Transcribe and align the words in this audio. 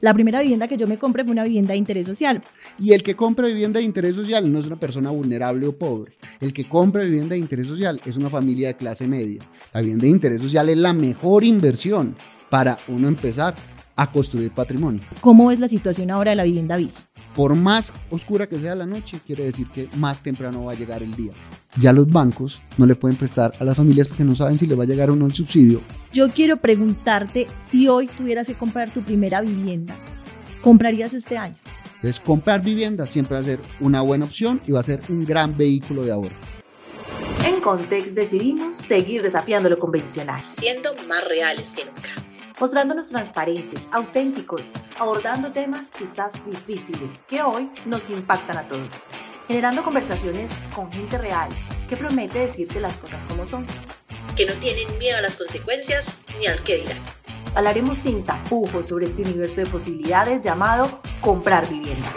La 0.00 0.12
primera 0.12 0.40
vivienda 0.40 0.68
que 0.68 0.76
yo 0.76 0.86
me 0.86 0.98
compré 0.98 1.24
fue 1.24 1.32
una 1.32 1.44
vivienda 1.44 1.72
de 1.72 1.78
interés 1.78 2.06
social. 2.06 2.42
Y 2.78 2.92
el 2.92 3.02
que 3.02 3.16
compra 3.16 3.46
vivienda 3.46 3.80
de 3.80 3.86
interés 3.86 4.14
social 4.14 4.50
no 4.52 4.58
es 4.58 4.66
una 4.66 4.78
persona 4.78 5.10
vulnerable 5.10 5.66
o 5.66 5.76
pobre. 5.76 6.12
El 6.40 6.52
que 6.52 6.68
compra 6.68 7.02
vivienda 7.02 7.34
de 7.34 7.38
interés 7.38 7.66
social 7.66 8.00
es 8.04 8.16
una 8.16 8.30
familia 8.30 8.68
de 8.68 8.76
clase 8.76 9.06
media. 9.06 9.40
La 9.72 9.80
vivienda 9.80 10.04
de 10.04 10.10
interés 10.10 10.42
social 10.42 10.68
es 10.68 10.76
la 10.76 10.92
mejor 10.92 11.44
inversión 11.44 12.14
para 12.50 12.78
uno 12.88 13.08
empezar 13.08 13.54
a 13.96 14.12
construir 14.12 14.52
patrimonio. 14.52 15.00
¿Cómo 15.20 15.50
es 15.50 15.58
la 15.58 15.68
situación 15.68 16.10
ahora 16.10 16.30
de 16.30 16.36
la 16.36 16.44
vivienda 16.44 16.76
BIS? 16.76 17.06
Por 17.34 17.54
más 17.54 17.92
oscura 18.10 18.46
que 18.46 18.60
sea 18.60 18.74
la 18.74 18.86
noche, 18.86 19.20
quiere 19.26 19.44
decir 19.44 19.68
que 19.68 19.88
más 19.96 20.22
temprano 20.22 20.64
va 20.64 20.72
a 20.72 20.74
llegar 20.74 21.02
el 21.02 21.14
día. 21.14 21.32
Ya 21.78 21.92
los 21.92 22.08
bancos 22.08 22.62
no 22.78 22.86
le 22.86 22.94
pueden 22.94 23.16
prestar 23.16 23.54
a 23.58 23.64
las 23.64 23.76
familias 23.76 24.08
porque 24.08 24.24
no 24.24 24.34
saben 24.34 24.58
si 24.58 24.66
le 24.66 24.74
va 24.74 24.84
a 24.84 24.86
llegar 24.86 25.10
o 25.10 25.16
no 25.16 25.26
el 25.26 25.34
subsidio. 25.34 25.82
Yo 26.12 26.30
quiero 26.30 26.58
preguntarte 26.58 27.46
si 27.56 27.88
hoy 27.88 28.06
tuvieras 28.06 28.46
que 28.46 28.54
comprar 28.54 28.92
tu 28.92 29.02
primera 29.02 29.40
vivienda, 29.40 29.96
¿comprarías 30.62 31.12
este 31.14 31.36
año? 31.36 31.56
Entonces, 31.96 32.20
comprar 32.20 32.62
vivienda 32.62 33.06
siempre 33.06 33.34
va 33.34 33.40
a 33.40 33.44
ser 33.44 33.60
una 33.80 34.02
buena 34.02 34.26
opción 34.26 34.60
y 34.66 34.72
va 34.72 34.80
a 34.80 34.84
ser 34.84 35.00
un 35.08 35.24
gran 35.24 35.56
vehículo 35.56 36.04
de 36.04 36.12
ahorro. 36.12 36.36
En 37.44 37.60
Context 37.60 38.14
decidimos 38.14 38.76
seguir 38.76 39.22
desafiando 39.22 39.68
lo 39.68 39.78
convencional, 39.78 40.42
siendo 40.46 40.90
más 41.08 41.26
reales 41.26 41.72
que 41.72 41.84
nunca 41.84 42.10
mostrándonos 42.60 43.08
transparentes, 43.08 43.88
auténticos, 43.92 44.72
abordando 44.98 45.52
temas 45.52 45.90
quizás 45.90 46.44
difíciles 46.46 47.22
que 47.22 47.42
hoy 47.42 47.70
nos 47.84 48.10
impactan 48.10 48.56
a 48.56 48.68
todos, 48.68 49.08
generando 49.46 49.84
conversaciones 49.84 50.68
con 50.74 50.90
gente 50.90 51.18
real 51.18 51.50
que 51.88 51.96
promete 51.96 52.40
decirte 52.40 52.80
las 52.80 52.98
cosas 52.98 53.24
como 53.24 53.46
son, 53.46 53.66
que 54.36 54.46
no 54.46 54.54
tienen 54.54 54.86
miedo 54.98 55.18
a 55.18 55.22
las 55.22 55.36
consecuencias 55.36 56.18
ni 56.38 56.46
al 56.46 56.62
que 56.62 56.76
dirán. 56.76 56.98
Hablaremos 57.54 57.98
sin 57.98 58.24
tapujos 58.24 58.88
sobre 58.88 59.06
este 59.06 59.22
universo 59.22 59.62
de 59.62 59.66
posibilidades 59.66 60.40
llamado 60.40 61.00
comprar 61.22 61.68
vivienda. 61.68 62.12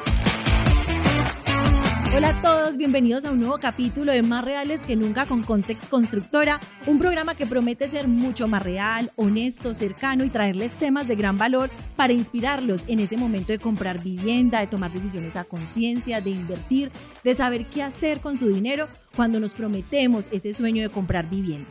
Hola 2.11 2.29
a 2.29 2.41
todos, 2.41 2.75
bienvenidos 2.75 3.23
a 3.25 3.31
un 3.31 3.39
nuevo 3.39 3.59
capítulo 3.59 4.11
de 4.11 4.23
Más 4.23 4.43
Reales 4.43 4.81
que 4.81 4.95
Nunca 4.95 5.27
con 5.27 5.43
Context 5.43 5.91
Constructora, 5.91 6.59
un 6.87 6.97
programa 6.97 7.35
que 7.35 7.45
promete 7.45 7.87
ser 7.87 8.07
mucho 8.07 8.47
más 8.47 8.63
real, 8.63 9.11
honesto, 9.15 9.75
cercano 9.75 10.23
y 10.23 10.29
traerles 10.29 10.75
temas 10.75 11.07
de 11.07 11.15
gran 11.15 11.37
valor 11.37 11.69
para 11.95 12.11
inspirarlos 12.11 12.85
en 12.87 12.99
ese 12.99 13.15
momento 13.15 13.53
de 13.53 13.59
comprar 13.59 14.01
vivienda, 14.01 14.59
de 14.59 14.65
tomar 14.65 14.91
decisiones 14.91 15.35
a 15.35 15.43
conciencia, 15.43 16.19
de 16.19 16.31
invertir, 16.31 16.91
de 17.23 17.35
saber 17.35 17.67
qué 17.67 17.83
hacer 17.83 18.21
con 18.21 18.37
su 18.37 18.47
dinero 18.47 18.87
cuando 19.15 19.39
nos 19.39 19.53
prometemos 19.53 20.29
ese 20.31 20.55
sueño 20.55 20.81
de 20.81 20.89
comprar 20.89 21.29
vivienda. 21.29 21.69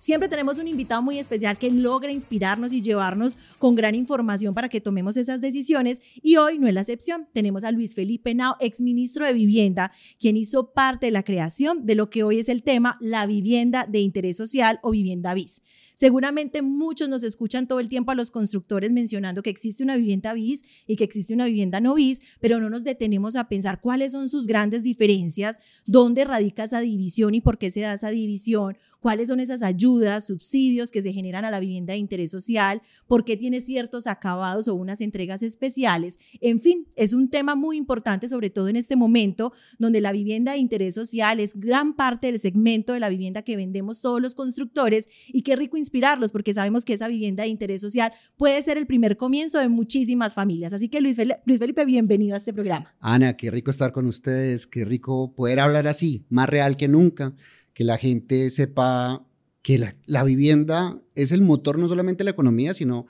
Siempre 0.00 0.30
tenemos 0.30 0.58
un 0.58 0.66
invitado 0.66 1.02
muy 1.02 1.18
especial 1.18 1.58
que 1.58 1.70
logra 1.70 2.10
inspirarnos 2.10 2.72
y 2.72 2.80
llevarnos 2.80 3.36
con 3.58 3.74
gran 3.74 3.94
información 3.94 4.54
para 4.54 4.70
que 4.70 4.80
tomemos 4.80 5.18
esas 5.18 5.42
decisiones 5.42 6.00
y 6.22 6.38
hoy 6.38 6.58
no 6.58 6.66
es 6.68 6.72
la 6.72 6.80
excepción. 6.80 7.28
Tenemos 7.34 7.64
a 7.64 7.70
Luis 7.70 7.94
Felipe 7.94 8.34
Nao, 8.34 8.56
exministro 8.60 9.26
de 9.26 9.34
Vivienda, 9.34 9.92
quien 10.18 10.38
hizo 10.38 10.72
parte 10.72 11.04
de 11.04 11.12
la 11.12 11.22
creación 11.22 11.84
de 11.84 11.96
lo 11.96 12.08
que 12.08 12.22
hoy 12.22 12.38
es 12.38 12.48
el 12.48 12.62
tema 12.62 12.96
la 13.02 13.26
vivienda 13.26 13.84
de 13.86 14.00
interés 14.00 14.38
social 14.38 14.80
o 14.82 14.92
vivienda 14.92 15.34
bis. 15.34 15.60
Seguramente 16.00 16.62
muchos 16.62 17.10
nos 17.10 17.22
escuchan 17.22 17.68
todo 17.68 17.78
el 17.78 17.90
tiempo 17.90 18.10
a 18.10 18.14
los 18.14 18.30
constructores 18.30 18.90
mencionando 18.90 19.42
que 19.42 19.50
existe 19.50 19.82
una 19.82 19.98
vivienda 19.98 20.32
bis 20.32 20.64
y 20.86 20.96
que 20.96 21.04
existe 21.04 21.34
una 21.34 21.44
vivienda 21.44 21.78
no 21.78 21.92
bis, 21.92 22.22
pero 22.40 22.58
no 22.58 22.70
nos 22.70 22.84
detenemos 22.84 23.36
a 23.36 23.50
pensar 23.50 23.82
cuáles 23.82 24.12
son 24.12 24.30
sus 24.30 24.46
grandes 24.46 24.82
diferencias, 24.82 25.60
dónde 25.84 26.24
radica 26.24 26.64
esa 26.64 26.80
división 26.80 27.34
y 27.34 27.42
por 27.42 27.58
qué 27.58 27.70
se 27.70 27.80
da 27.80 27.92
esa 27.92 28.08
división, 28.08 28.78
cuáles 29.00 29.28
son 29.28 29.40
esas 29.40 29.62
ayudas, 29.62 30.26
subsidios 30.26 30.90
que 30.90 31.02
se 31.02 31.12
generan 31.12 31.44
a 31.44 31.50
la 31.50 31.60
vivienda 31.60 31.94
de 31.94 31.98
interés 31.98 32.30
social, 32.30 32.82
por 33.06 33.24
qué 33.24 33.36
tiene 33.36 33.60
ciertos 33.60 34.06
acabados 34.06 34.68
o 34.68 34.74
unas 34.74 35.00
entregas 35.00 35.42
especiales. 35.42 36.18
En 36.40 36.60
fin, 36.60 36.86
es 36.96 37.12
un 37.12 37.30
tema 37.30 37.54
muy 37.54 37.76
importante, 37.76 38.28
sobre 38.28 38.50
todo 38.50 38.68
en 38.68 38.76
este 38.76 38.96
momento, 38.96 39.52
donde 39.78 40.00
la 40.00 40.12
vivienda 40.12 40.52
de 40.52 40.58
interés 40.58 40.94
social 40.94 41.40
es 41.40 41.58
gran 41.58 41.94
parte 41.94 42.28
del 42.28 42.38
segmento 42.38 42.92
de 42.92 43.00
la 43.00 43.08
vivienda 43.08 43.42
que 43.42 43.56
vendemos 43.56 44.00
todos 44.00 44.20
los 44.20 44.34
constructores 44.34 45.08
y 45.28 45.42
qué 45.42 45.56
rico 45.56 45.76
inspirarlos, 45.76 46.32
porque 46.32 46.54
sabemos 46.54 46.84
que 46.84 46.92
esa 46.92 47.08
vivienda 47.08 47.42
de 47.42 47.48
interés 47.48 47.80
social 47.80 48.12
puede 48.36 48.62
ser 48.62 48.76
el 48.76 48.86
primer 48.86 49.16
comienzo 49.16 49.58
de 49.58 49.68
muchísimas 49.68 50.34
familias. 50.34 50.72
Así 50.72 50.88
que 50.88 51.00
Luis 51.00 51.16
Luis 51.44 51.58
Felipe 51.58 51.84
bienvenido 51.84 52.34
a 52.34 52.38
este 52.38 52.52
programa. 52.52 52.94
Ana, 53.00 53.36
qué 53.36 53.50
rico 53.50 53.70
estar 53.70 53.92
con 53.92 54.06
ustedes, 54.06 54.66
qué 54.66 54.84
rico 54.84 55.34
poder 55.34 55.60
hablar 55.60 55.86
así, 55.86 56.26
más 56.28 56.48
real 56.48 56.76
que 56.76 56.88
nunca 56.88 57.34
que 57.74 57.84
la 57.84 57.98
gente 57.98 58.50
sepa 58.50 59.24
que 59.62 59.78
la, 60.06 60.24
vivienda 60.24 61.00
es 61.14 61.32
el 61.32 61.42
motor 61.42 61.78
no 61.78 61.86
solamente 61.86 62.18
de 62.18 62.24
la 62.24 62.30
economía, 62.30 62.74
sino 62.74 63.06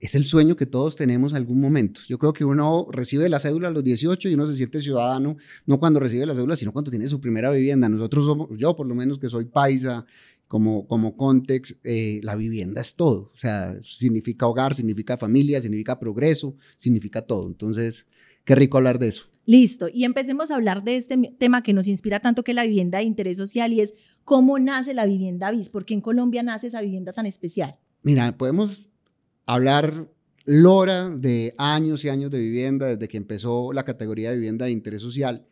es 0.00 0.14
el 0.14 0.26
sueño 0.26 0.54
que 0.54 0.66
todos 0.66 0.96
tenemos 0.96 1.32
en 1.32 1.38
algún 1.38 1.60
momento. 1.60 2.00
Yo 2.08 2.18
creo 2.18 2.34
que 2.34 2.44
uno 2.44 2.86
recibe 2.90 3.28
la 3.28 3.38
cédula 3.38 3.68
a 3.68 3.70
los 3.70 3.82
18 3.82 4.28
y 4.28 4.34
uno 4.34 4.46
se 4.46 4.54
siente 4.54 4.80
ciudadano, 4.80 5.36
no 5.64 5.78
cuando 5.78 6.00
recibe 6.00 6.26
la 6.26 6.34
cédula, 6.34 6.56
sino 6.56 6.72
cuando 6.72 6.90
tiene 6.90 7.08
su 7.08 7.20
primera 7.20 7.50
vivienda. 7.50 7.88
Nosotros 7.88 8.26
somos, 8.26 8.48
yo 8.58 8.76
por 8.76 8.86
lo 8.86 8.94
menos 8.94 9.18
que 9.18 9.30
soy 9.30 9.46
paisa, 9.46 10.04
como, 10.46 10.86
como 10.86 11.16
context, 11.16 11.78
eh, 11.84 12.20
la 12.22 12.36
vivienda 12.36 12.80
es 12.80 12.96
todo. 12.96 13.30
O 13.32 13.36
sea, 13.36 13.76
significa 13.82 14.46
hogar, 14.46 14.74
significa 14.74 15.16
familia, 15.16 15.60
significa 15.60 15.98
progreso, 15.98 16.54
significa 16.76 17.22
todo. 17.22 17.46
Entonces, 17.46 18.06
qué 18.44 18.54
rico 18.54 18.78
hablar 18.78 18.98
de 18.98 19.08
eso. 19.08 19.26
Listo, 19.46 19.88
y 19.92 20.04
empecemos 20.04 20.50
a 20.50 20.54
hablar 20.54 20.84
de 20.84 20.96
este 20.96 21.16
tema 21.38 21.62
que 21.62 21.74
nos 21.74 21.86
inspira 21.86 22.20
tanto 22.20 22.44
que 22.44 22.54
la 22.54 22.64
vivienda 22.64 22.98
de 22.98 23.04
interés 23.04 23.36
social 23.36 23.72
y 23.72 23.80
es 23.80 23.94
cómo 24.24 24.58
nace 24.58 24.94
la 24.94 25.04
vivienda 25.04 25.50
BIS, 25.50 25.68
porque 25.68 25.92
en 25.92 26.00
Colombia 26.00 26.42
nace 26.42 26.68
esa 26.68 26.80
vivienda 26.80 27.12
tan 27.12 27.26
especial. 27.26 27.76
Mira, 28.02 28.36
podemos 28.38 28.88
hablar 29.44 30.08
lora 30.46 31.10
de 31.10 31.54
años 31.58 32.04
y 32.04 32.08
años 32.08 32.30
de 32.30 32.38
vivienda 32.38 32.86
desde 32.86 33.08
que 33.08 33.16
empezó 33.16 33.72
la 33.72 33.84
categoría 33.84 34.30
de 34.30 34.36
vivienda 34.36 34.64
de 34.66 34.72
interés 34.72 35.02
social, 35.02 35.46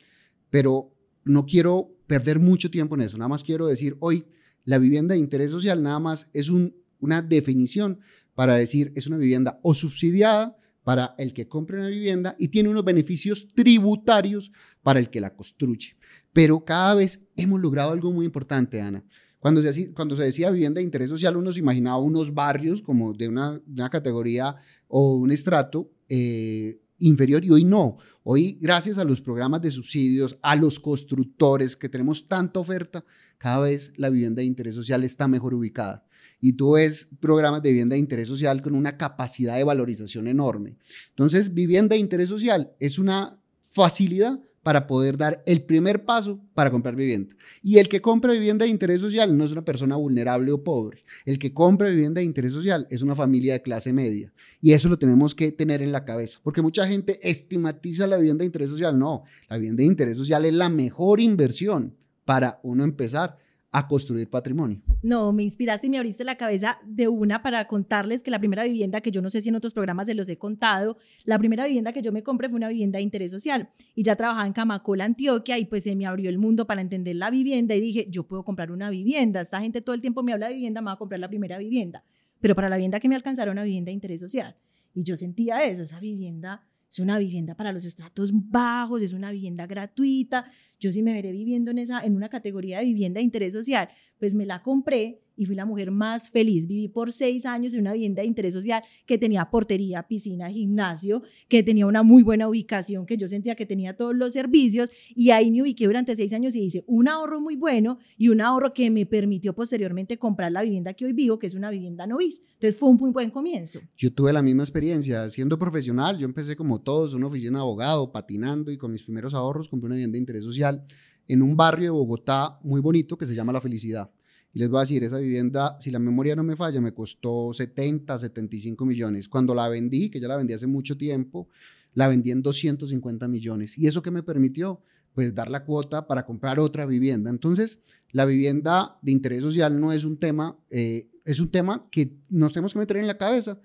pero 0.49 0.95
no 1.25 1.45
quiero 1.45 1.91
perder 2.07 2.41
mucho 2.41 2.71
tiempo 2.71 2.95
en 2.95 3.03
eso, 3.03 3.17
nada 3.17 3.29
más 3.29 3.45
quiero 3.45 3.67
decir 3.67 3.97
hoy 4.01 4.27
la 4.65 4.79
vivienda 4.79 5.15
de 5.15 5.21
interés 5.21 5.51
social 5.51 5.83
nada 5.83 5.99
más 5.99 6.29
es 6.33 6.51
una 6.51 7.23
definición 7.23 8.01
para 8.35 8.55
decir 8.57 8.93
es 8.95 9.07
una 9.07 9.17
vivienda 9.17 9.59
o 9.63 9.75
subsidiada 9.75 10.57
para 10.85 11.15
el 11.19 11.33
que 11.33 11.49
compra 11.49 11.79
una 11.79 11.89
vivienda 11.89 12.35
y 12.39 12.49
tiene 12.49 12.69
unos 12.69 12.85
beneficios 12.85 13.49
tributarios 13.55 14.53
para 14.83 14.99
el 14.99 15.11
que 15.11 15.21
la 15.21 15.35
construye. 15.35 15.97
Pero 16.33 16.65
cada 16.65 16.95
vez 16.95 17.29
hemos 17.37 17.61
logrado 17.61 17.93
algo 17.93 18.13
muy 18.13 18.27
importante, 18.27 18.81
Ana. 18.81 19.05
Cuando 19.39 19.61
se, 19.61 20.23
decía 20.23 20.51
vivienda 20.51 20.79
de 20.79 20.85
interés 20.85 21.09
social, 21.09 21.37
uno 21.37 21.51
se 21.51 21.59
imaginaba 21.59 21.99
unos 21.99 22.33
barrios 22.33 22.81
como 22.81 23.13
de 23.13 23.29
una, 23.29 23.61
una 23.67 23.91
categoría 23.91 24.57
o 24.87 25.17
un 25.17 25.33
estrato 25.33 25.91
eh, 26.09 26.81
inferior 26.99 27.45
y 27.45 27.51
hoy 27.51 27.65
no. 27.65 27.97
Hoy, 28.23 28.57
gracias 28.61 28.99
a 28.99 29.05
los 29.05 29.21
programas 29.21 29.61
de 29.61 29.73
subsidios, 29.73 30.39
a 30.43 30.55
los 30.55 30.79
constructores 30.79 31.75
que 31.75 31.89
tenemos 31.89 32.29
tanta 32.29 32.61
oferta, 32.61 33.05
cada 33.37 33.63
vez 33.63 33.93
la 33.97 34.11
vivienda 34.11 34.43
de 34.43 34.47
interés 34.47 34.77
social 34.77 35.03
está 35.03 35.27
mejor 35.27 35.55
ubicada 35.55 36.07
y 36.43 36.55
tú 36.55 36.73
ves 36.73 37.09
programas 37.21 37.63
de 37.63 37.71
vivienda 37.71 37.95
de 37.95 38.01
interés 38.01 38.27
social 38.27 38.61
con 38.61 38.75
una 38.75 38.99
capacidad 38.99 39.57
de 39.57 39.65
valorización 39.65 40.27
enorme. 40.27 40.77
Entonces, 41.11 41.55
vivienda 41.55 41.95
de 41.95 42.01
interés 42.01 42.29
social 42.29 42.73
es 42.81 42.99
una 42.99 43.39
facilidad 43.63 44.41
para 44.63 44.87
poder 44.87 45.17
dar 45.17 45.43
el 45.47 45.63
primer 45.63 46.05
paso 46.05 46.41
para 46.53 46.71
comprar 46.71 46.97
vivienda. 46.97 47.35
Y 47.63 47.79
el 47.79 47.89
que 47.89 48.01
compra 48.01 48.33
vivienda 48.33 48.65
de 48.65 48.71
interés 48.71 49.01
social 49.01 49.37
no 49.37 49.45
es 49.45 49.53
una 49.53 49.65
persona 49.65 49.97
vulnerable 49.97 50.51
o 50.53 50.63
pobre. 50.63 51.05
El 51.25 51.39
que 51.39 51.55
compra 51.55 51.89
vivienda 51.89 52.21
de 52.21 52.25
interés 52.25 52.53
social 52.53 52.87
es 52.91 53.03
una 53.03 53.15
familia 53.15 53.55
de 53.55 53.63
clase 53.63 53.93
media. 53.93 54.33
Y 54.61 54.73
eso 54.73 54.89
lo 54.89 54.99
tenemos 54.99 55.35
que 55.35 55.53
tener 55.53 55.81
en 55.81 55.93
la 55.93 56.05
cabeza, 56.05 56.41
porque 56.43 56.63
mucha 56.63 56.87
gente 56.87 57.19
estigmatiza 57.23 58.07
la 58.07 58.17
vivienda 58.17 58.43
de 58.43 58.47
interés 58.47 58.71
social. 58.71 58.99
No, 58.99 59.23
la 59.49 59.57
vivienda 59.57 59.83
de 59.83 59.89
interés 59.89 60.17
social 60.17 60.45
es 60.45 60.55
la 60.55 60.69
mejor 60.69 61.21
inversión 61.21 61.95
para 62.25 62.59
uno 62.63 62.85
empezar 62.85 63.39
a 63.75 63.89
construir 63.89 64.29
patrimonio. 64.29 64.83
No, 65.03 65.33
me 65.33 65.43
inspiraste 65.43 65.87
y 65.87 65.91
me 65.91 65.97
abriste 65.97 66.25
la 66.25 66.37
cabeza 66.37 66.79
de 66.85 67.09
una 67.09 67.43
para 67.43 67.67
contarles 67.67 68.23
que 68.23 68.31
la 68.31 68.39
primera 68.39 68.65
vivienda 68.65 69.01
que 69.01 69.11
yo 69.11 69.23
no 69.23 69.31
sé 69.31 69.41
si 69.41 69.49
en 69.49 69.55
otros 69.55 69.73
programas 69.73 70.07
se 70.07 70.15
los 70.15 70.29
he 70.29 70.37
contado, 70.37 70.99
la 71.25 71.39
primera 71.39 71.65
vivienda 71.65 71.93
que 71.93 72.03
yo 72.03 72.13
me 72.13 72.23
compré 72.23 72.51
fue 72.51 72.59
una 72.59 72.69
vivienda 72.69 72.99
de 72.99 73.03
interés 73.03 73.31
social 73.31 73.71
y 73.95 74.03
ya 74.03 74.15
trabajaba 74.15 74.47
en 74.47 74.53
Camacola, 74.53 75.07
Antioquia 75.07 75.59
y 75.59 75.65
pues 75.65 75.85
se 75.85 75.97
me 75.97 76.05
abrió 76.05 76.29
el 76.29 76.37
mundo 76.37 76.67
para 76.67 76.83
entender 76.83 77.17
la 77.17 77.31
vivienda 77.31 77.75
y 77.75 77.81
dije, 77.81 78.07
yo 78.11 78.25
puedo 78.25 78.45
comprar 78.45 78.71
una 78.71 78.91
vivienda, 78.91 79.41
esta 79.41 79.61
gente 79.61 79.81
todo 79.81 79.95
el 79.95 80.03
tiempo 80.03 80.23
me 80.23 80.35
habla 80.35 80.49
de 80.49 80.55
vivienda, 80.55 80.83
me 80.83 80.87
va 80.87 80.93
a 80.93 80.99
comprar 80.99 81.19
la 81.19 81.29
primera 81.29 81.57
vivienda, 81.57 82.05
pero 82.43 82.55
para 82.55 82.69
la 82.69 82.77
vivienda 82.77 83.01
que 83.01 83.09
me 83.09 83.17
alcanzara 83.17 83.51
una 83.51 83.65
vivienda 83.65 83.89
de 83.89 83.95
interés 83.95 84.21
social. 84.21 84.55
Y 84.95 85.03
yo 85.03 85.17
sentía 85.17 85.65
eso, 85.65 85.83
esa 85.83 85.99
vivienda 85.99 86.61
es 86.93 86.99
una 86.99 87.19
vivienda 87.19 87.55
para 87.55 87.73
los 87.73 87.87
estratos 87.87 88.31
bajos, 88.35 89.03
es 89.03 89.15
una 89.15 89.33
vivienda 89.33 89.67
gratuita. 89.67 90.45
Yo 90.79 90.93
sí 90.93 91.03
me 91.03 91.15
veré 91.15 91.33
viviendo 91.33 91.71
en, 91.71 91.79
esa, 91.79 92.05
en 92.05 92.15
una 92.15 92.29
categoría 92.29 92.81
de 92.81 92.85
vivienda 92.85 93.19
de 93.19 93.25
interés 93.25 93.55
social, 93.55 93.89
pues 94.19 94.35
me 94.35 94.45
la 94.45 94.63
compré 94.63 95.22
y 95.37 95.47
fui 95.47 95.55
la 95.55 95.65
mujer 95.65 95.91
más 95.91 96.31
feliz. 96.31 96.67
Viví 96.67 96.89
por 96.89 97.13
seis 97.13 97.47
años 97.47 97.75
en 97.75 97.81
una 97.81 97.93
vivienda 97.93 98.23
de 98.23 98.29
interés 98.29 98.55
social 98.55 98.83
que 99.07 99.19
tenía 99.19 99.51
portería, 99.51 100.03
piscina, 100.07 100.51
gimnasio, 100.51 101.23
que 101.49 101.63
tenía 101.63 101.87
una 101.87 102.03
muy 102.03 102.23
buena 102.23 102.49
ubicación, 102.49 103.07
que 103.07 103.17
yo 103.17 103.29
sentía 103.29 103.55
que 103.55 103.67
tenía 103.67 103.97
todos 103.97 104.15
los 104.15 104.33
servicios 104.33 104.91
y 105.15 105.31
ahí 105.31 105.51
me 105.51 105.63
ubiqué 105.63 105.87
durante 105.87 106.17
seis 106.17 106.33
años 106.33 106.55
y 106.57 106.63
hice 106.63 106.85
un 106.87 107.09
ahorro 107.09 107.41
muy 107.41 107.57
bueno 107.57 107.99
y 108.17 108.29
un 108.29 108.41
ahorro 108.41 108.73
que 108.73 108.91
me 108.91 109.07
permitió 109.07 109.55
posteriormente 109.55 110.19
comprar 110.19 110.53
la 110.53 110.63
vivienda 110.63 110.95
que 110.95 111.05
hoy 111.05 111.13
vivo, 111.13 111.39
que 111.39 111.47
es 111.47 111.55
una 111.55 111.71
vivienda 111.71 112.07
novis. 112.07 112.43
Entonces 112.55 112.79
fue 112.79 112.89
un 112.89 112.97
muy 112.97 113.11
buen 113.11 113.31
comienzo. 113.31 113.81
Yo 113.97 114.13
tuve 114.13 114.33
la 114.33 114.43
misma 114.43 114.63
experiencia. 114.63 115.29
Siendo 115.31 115.59
profesional, 115.59 116.19
yo 116.19 116.25
empecé 116.25 116.57
como 116.57 116.81
todos, 116.81 117.15
una 117.15 117.27
oficina 117.27 117.59
de 117.59 117.63
abogado, 117.63 118.13
patinando 118.13 118.71
y 118.71 118.77
con 118.77 118.93
mis 118.93 119.03
primeros 119.03 119.35
ahorros 119.35 119.69
compré 119.69 119.87
una 119.87 119.97
vivienda 119.97 120.17
de 120.17 120.21
interés 120.21 120.45
social 120.45 120.85
en 121.29 121.43
un 121.43 121.57
barrio 121.57 121.85
de 121.85 121.91
Bogotá 121.91 122.59
muy 122.63 122.81
bonito 122.81 123.17
que 123.17 123.27
se 123.27 123.35
llama 123.35 123.53
La 123.53 123.61
Felicidad. 123.61 124.11
Y 124.53 124.59
les 124.59 124.69
voy 124.69 124.79
a 124.79 124.81
decir, 124.83 125.03
esa 125.03 125.19
vivienda, 125.19 125.77
si 125.81 125.91
la 125.91 125.99
memoria 125.99 126.37
no 126.37 126.43
me 126.43 126.57
falla, 126.57 126.81
me 126.81 126.93
costó 126.93 127.53
70, 127.53 128.19
75 128.19 128.85
millones. 128.85 129.29
Cuando 129.29 129.55
la 129.55 129.69
vendí, 129.69 130.11
que 130.11 130.21
ya 130.21 130.29
la 130.29 130.37
vendí 130.37 130.53
hace 130.53 130.67
mucho 130.67 130.97
tiempo, 130.97 131.49
la 131.95 132.09
vendí 132.09 132.31
en 132.31 132.43
250 132.43 133.29
millones. 133.29 133.79
¿Y 133.79 133.87
eso 133.87 134.03
qué 134.03 134.11
me 134.11 134.23
permitió? 134.23 134.83
Pues 135.15 135.35
dar 135.35 135.51
la 135.51 135.65
cuota 135.65 136.07
para 136.07 136.25
comprar 136.25 136.59
otra 136.59 136.87
vivienda. 136.87 137.31
Entonces, 137.31 137.81
la 138.11 138.25
vivienda 138.25 138.99
de 139.03 139.13
interés 139.13 139.43
social 139.43 139.81
no 139.81 139.93
es 139.93 140.05
un 140.05 140.19
tema, 140.19 140.59
eh, 140.71 141.09
es 141.25 141.41
un 141.41 141.51
tema 141.51 141.89
que 141.91 142.17
nos 142.29 142.53
tenemos 142.53 142.73
que 142.75 142.79
meter 142.79 142.99
en 142.99 143.07
la 143.07 143.19
cabeza, 143.19 143.59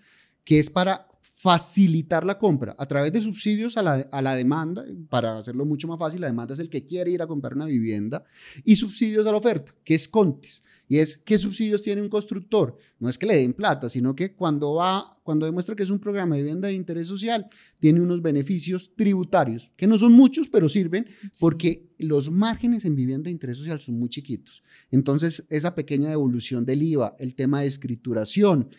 que 0.44 0.60
es 0.60 0.70
para 0.70 1.08
facilitar 1.22 2.26
la 2.26 2.38
compra 2.40 2.76
a 2.78 2.86
través 2.86 3.14
de 3.14 3.22
subsidios 3.22 3.78
a 3.78 3.84
la, 3.84 3.94
a 4.12 4.22
la, 4.22 4.36
demanda, 4.36 4.84
para 5.10 5.38
hacerlo 5.38 5.66
mucho 5.66 5.88
más 5.88 6.00
fácil, 6.00 6.22
la 6.22 6.28
demanda 6.28 6.54
es 6.54 6.60
el 6.60 6.70
que 6.70 6.86
quiere 6.86 7.12
ir 7.12 7.22
a 7.22 7.28
comprar 7.28 7.54
una 7.54 7.66
vivienda, 7.66 8.24
y 8.64 8.76
subsidios 8.76 9.26
a 9.28 9.32
la 9.32 9.38
oferta, 9.38 9.74
que 9.84 9.96
es 9.96 10.08
CONTES. 10.08 10.64
Y 10.90 11.00
es, 11.00 11.18
¿qué 11.18 11.38
subsidios 11.38 11.82
tiene 11.82 12.02
un 12.02 12.10
constructor? 12.10 12.78
No 13.00 13.10
es 13.10 13.18
que 13.18 13.26
le 13.26 13.36
den 13.36 13.54
plata, 13.54 13.90
sino 13.90 14.16
que 14.16 14.34
cuando 14.34 14.76
va, 14.76 15.20
cuando 15.24 15.46
demuestra 15.46 15.76
que 15.76 15.84
es 15.84 15.90
un 15.90 16.00
programa 16.00 16.36
de 16.36 16.44
vivienda 16.44 16.70
de 16.70 16.76
interés 16.76 17.08
social, 17.08 17.48
tiene 17.80 18.00
unos 18.00 18.22
beneficios 18.22 18.94
tributarios, 18.96 19.70
que 19.76 19.86
no 19.86 19.98
son 19.98 20.14
muchos, 20.14 20.48
pero 20.48 20.70
sirven 20.70 21.06
porque 21.40 21.90
los 22.00 22.32
márgenes 22.32 22.86
en 22.86 22.96
vivienda 22.96 23.26
de 23.26 23.32
interés 23.32 23.58
social 23.58 23.82
son 23.82 24.00
muy 24.00 24.10
chiquitos. 24.10 24.64
Entonces, 24.90 25.46
esa 25.50 25.76
pequeña 25.76 26.10
devolución 26.10 26.66
del 26.66 26.82
IVA, 26.84 27.16
el 27.20 27.36
tema 27.36 27.62
de 27.62 27.68
escrituración, 27.68 28.70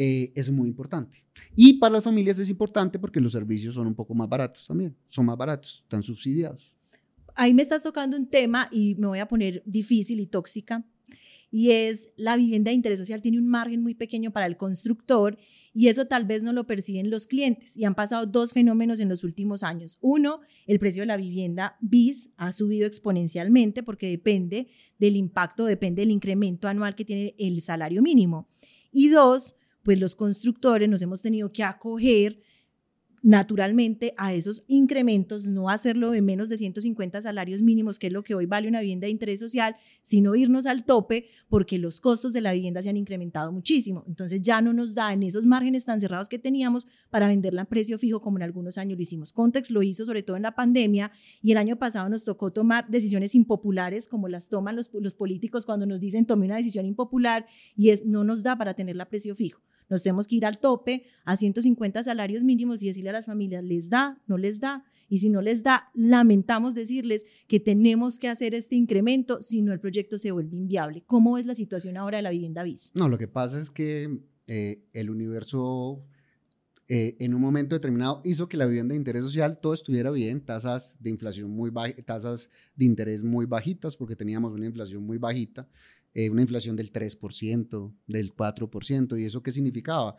eh, 0.00 0.32
es 0.36 0.48
muy 0.48 0.68
importante. 0.68 1.24
Y 1.56 1.74
para 1.74 1.94
las 1.94 2.04
familias 2.04 2.38
es 2.38 2.48
importante 2.48 3.00
porque 3.00 3.20
los 3.20 3.32
servicios 3.32 3.74
son 3.74 3.88
un 3.88 3.96
poco 3.96 4.14
más 4.14 4.28
baratos 4.28 4.64
también, 4.68 4.96
son 5.08 5.26
más 5.26 5.36
baratos, 5.36 5.80
están 5.82 6.04
subsidiados. 6.04 6.72
Ahí 7.34 7.52
me 7.52 7.62
estás 7.62 7.82
tocando 7.82 8.16
un 8.16 8.28
tema 8.28 8.68
y 8.70 8.94
me 8.94 9.08
voy 9.08 9.18
a 9.18 9.26
poner 9.26 9.60
difícil 9.66 10.20
y 10.20 10.26
tóxica 10.26 10.86
y 11.50 11.70
es 11.70 12.12
la 12.16 12.36
vivienda 12.36 12.70
de 12.70 12.76
interés 12.76 12.98
social 13.00 13.22
tiene 13.22 13.38
un 13.38 13.48
margen 13.48 13.82
muy 13.82 13.94
pequeño 13.94 14.30
para 14.30 14.46
el 14.46 14.56
constructor 14.56 15.36
y 15.74 15.88
eso 15.88 16.06
tal 16.06 16.24
vez 16.24 16.44
no 16.44 16.52
lo 16.52 16.66
perciben 16.66 17.10
los 17.10 17.26
clientes. 17.26 17.76
Y 17.76 17.84
han 17.84 17.94
pasado 17.94 18.26
dos 18.26 18.52
fenómenos 18.52 19.00
en 19.00 19.08
los 19.08 19.24
últimos 19.24 19.62
años. 19.62 19.98
Uno, 20.00 20.40
el 20.66 20.78
precio 20.78 21.02
de 21.02 21.06
la 21.06 21.16
vivienda 21.16 21.76
BIS 21.80 22.30
ha 22.36 22.52
subido 22.52 22.86
exponencialmente 22.86 23.82
porque 23.82 24.08
depende 24.08 24.68
del 24.98 25.16
impacto, 25.16 25.64
depende 25.64 26.02
del 26.02 26.10
incremento 26.10 26.68
anual 26.68 26.94
que 26.94 27.04
tiene 27.04 27.34
el 27.38 27.60
salario 27.62 28.02
mínimo. 28.02 28.48
Y 28.90 29.08
dos, 29.08 29.54
pues 29.88 29.98
los 29.98 30.14
constructores 30.14 30.86
nos 30.86 31.00
hemos 31.00 31.22
tenido 31.22 31.50
que 31.50 31.62
acoger 31.62 32.42
naturalmente 33.22 34.12
a 34.18 34.34
esos 34.34 34.62
incrementos, 34.68 35.48
no 35.48 35.70
hacerlo 35.70 36.10
de 36.10 36.20
menos 36.20 36.50
de 36.50 36.58
150 36.58 37.22
salarios 37.22 37.62
mínimos, 37.62 37.98
que 37.98 38.08
es 38.08 38.12
lo 38.12 38.22
que 38.22 38.34
hoy 38.34 38.44
vale 38.44 38.68
una 38.68 38.80
vivienda 38.80 39.06
de 39.06 39.12
interés 39.12 39.40
social, 39.40 39.76
sino 40.02 40.34
irnos 40.34 40.66
al 40.66 40.84
tope 40.84 41.28
porque 41.48 41.78
los 41.78 42.00
costos 42.00 42.34
de 42.34 42.42
la 42.42 42.52
vivienda 42.52 42.82
se 42.82 42.90
han 42.90 42.98
incrementado 42.98 43.50
muchísimo. 43.50 44.04
Entonces 44.06 44.42
ya 44.42 44.60
no 44.60 44.74
nos 44.74 44.94
da 44.94 45.10
en 45.10 45.22
esos 45.22 45.46
márgenes 45.46 45.86
tan 45.86 46.00
cerrados 46.00 46.28
que 46.28 46.38
teníamos 46.38 46.86
para 47.08 47.28
venderla 47.28 47.62
a 47.62 47.64
precio 47.64 47.98
fijo 47.98 48.20
como 48.20 48.36
en 48.36 48.42
algunos 48.42 48.76
años 48.76 48.98
lo 48.98 49.02
hicimos. 49.02 49.32
Context 49.32 49.70
lo 49.70 49.82
hizo 49.82 50.04
sobre 50.04 50.22
todo 50.22 50.36
en 50.36 50.42
la 50.42 50.54
pandemia 50.54 51.12
y 51.40 51.52
el 51.52 51.56
año 51.56 51.76
pasado 51.76 52.10
nos 52.10 52.24
tocó 52.24 52.52
tomar 52.52 52.88
decisiones 52.90 53.34
impopulares 53.34 54.06
como 54.06 54.28
las 54.28 54.50
toman 54.50 54.76
los, 54.76 54.90
los 54.92 55.14
políticos 55.14 55.64
cuando 55.64 55.86
nos 55.86 55.98
dicen 55.98 56.26
tome 56.26 56.44
una 56.44 56.56
decisión 56.56 56.84
impopular 56.84 57.46
y 57.74 57.88
es 57.88 58.04
no 58.04 58.22
nos 58.22 58.42
da 58.42 58.56
para 58.56 58.74
tenerla 58.74 59.04
a 59.04 59.08
precio 59.08 59.34
fijo. 59.34 59.62
Nos 59.88 60.02
tenemos 60.02 60.26
que 60.26 60.36
ir 60.36 60.46
al 60.46 60.58
tope 60.58 61.04
a 61.24 61.36
150 61.36 62.02
salarios 62.02 62.42
mínimos 62.42 62.82
y 62.82 62.88
decirle 62.88 63.10
a 63.10 63.14
las 63.14 63.26
familias, 63.26 63.64
les 63.64 63.88
da, 63.88 64.20
no 64.26 64.38
les 64.38 64.60
da. 64.60 64.84
Y 65.08 65.20
si 65.20 65.30
no 65.30 65.40
les 65.40 65.62
da, 65.62 65.90
lamentamos 65.94 66.74
decirles 66.74 67.24
que 67.46 67.60
tenemos 67.60 68.18
que 68.18 68.28
hacer 68.28 68.54
este 68.54 68.76
incremento, 68.76 69.40
si 69.40 69.62
no 69.62 69.72
el 69.72 69.80
proyecto 69.80 70.18
se 70.18 70.30
vuelve 70.32 70.56
inviable. 70.56 71.02
¿Cómo 71.06 71.38
es 71.38 71.46
la 71.46 71.54
situación 71.54 71.96
ahora 71.96 72.18
de 72.18 72.22
la 72.22 72.30
vivienda 72.30 72.62
BIS? 72.62 72.92
No, 72.94 73.08
lo 73.08 73.16
que 73.16 73.28
pasa 73.28 73.58
es 73.58 73.70
que 73.70 74.20
eh, 74.46 74.82
el 74.92 75.10
universo 75.10 76.04
eh, 76.90 77.16
en 77.20 77.34
un 77.34 77.42
momento 77.42 77.74
determinado 77.74 78.22
hizo 78.24 78.48
que 78.48 78.56
la 78.56 78.64
vivienda 78.64 78.94
de 78.94 78.96
interés 78.96 79.22
social 79.22 79.58
todo 79.60 79.74
estuviera 79.74 80.10
bien, 80.10 80.40
tasas 80.40 80.96
de 80.98 81.10
inflación 81.10 81.50
muy 81.50 81.68
bajas, 81.68 81.96
tasas 82.06 82.48
de 82.76 82.86
interés 82.86 83.22
muy 83.22 83.44
bajitas, 83.44 83.94
porque 83.94 84.16
teníamos 84.16 84.52
una 84.52 84.64
inflación 84.64 85.04
muy 85.04 85.18
bajita. 85.18 85.68
Eh, 86.18 86.30
una 86.30 86.42
inflación 86.42 86.74
del 86.74 86.90
3%, 86.90 87.94
del 88.08 88.34
4%. 88.34 89.20
¿Y 89.20 89.24
eso 89.24 89.40
qué 89.40 89.52
significaba? 89.52 90.16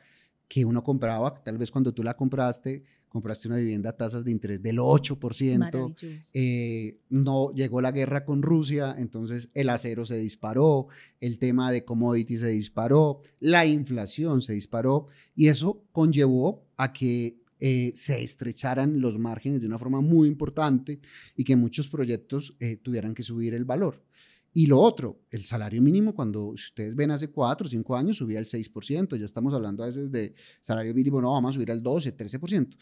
Que 0.47 0.63
uno 0.63 0.81
compraba, 0.81 1.43
tal 1.43 1.57
vez 1.57 1.71
cuando 1.71 1.93
tú 1.93 2.03
la 2.03 2.15
compraste, 2.15 2.85
compraste 3.09 3.49
una 3.49 3.57
vivienda 3.57 3.89
a 3.89 3.97
tasas 3.97 4.23
de 4.23 4.31
interés 4.31 4.63
del 4.63 4.77
8%. 4.77 6.21
Eh, 6.33 7.01
no 7.09 7.51
llegó 7.51 7.81
la 7.81 7.91
guerra 7.91 8.23
con 8.23 8.41
Rusia, 8.41 8.95
entonces 8.97 9.51
el 9.53 9.67
acero 9.67 10.05
se 10.05 10.15
disparó, 10.15 10.87
el 11.19 11.37
tema 11.37 11.69
de 11.69 11.83
commodities 11.83 12.39
se 12.39 12.47
disparó, 12.47 13.21
la 13.41 13.65
inflación 13.65 14.41
se 14.41 14.53
disparó 14.53 15.07
y 15.35 15.47
eso 15.47 15.83
conllevó 15.91 16.65
a 16.77 16.93
que 16.93 17.41
eh, 17.59 17.91
se 17.93 18.23
estrecharan 18.23 19.01
los 19.01 19.19
márgenes 19.19 19.59
de 19.59 19.67
una 19.67 19.77
forma 19.77 19.99
muy 19.99 20.29
importante 20.29 21.01
y 21.35 21.43
que 21.43 21.57
muchos 21.57 21.89
proyectos 21.89 22.55
tuvieran 22.83 23.13
que 23.13 23.23
subir 23.23 23.53
el 23.53 23.65
valor. 23.65 24.01
Y 24.53 24.65
lo 24.65 24.79
otro, 24.79 25.21
el 25.29 25.45
salario 25.45 25.81
mínimo, 25.81 26.15
cuando 26.15 26.45
ustedes 26.45 26.95
ven 26.95 27.11
hace 27.11 27.29
cuatro 27.29 27.67
o 27.67 27.69
cinco 27.69 27.95
años, 27.95 28.17
subía 28.17 28.39
al 28.39 28.47
6%, 28.47 29.15
ya 29.15 29.25
estamos 29.25 29.53
hablando 29.53 29.83
a 29.83 29.87
veces 29.87 30.11
de 30.11 30.33
salario 30.59 30.93
mínimo, 30.93 31.21
no, 31.21 31.31
vamos 31.31 31.51
a 31.51 31.53
subir 31.53 31.71
al 31.71 31.83
12, 31.83 32.17
13%. 32.17 32.75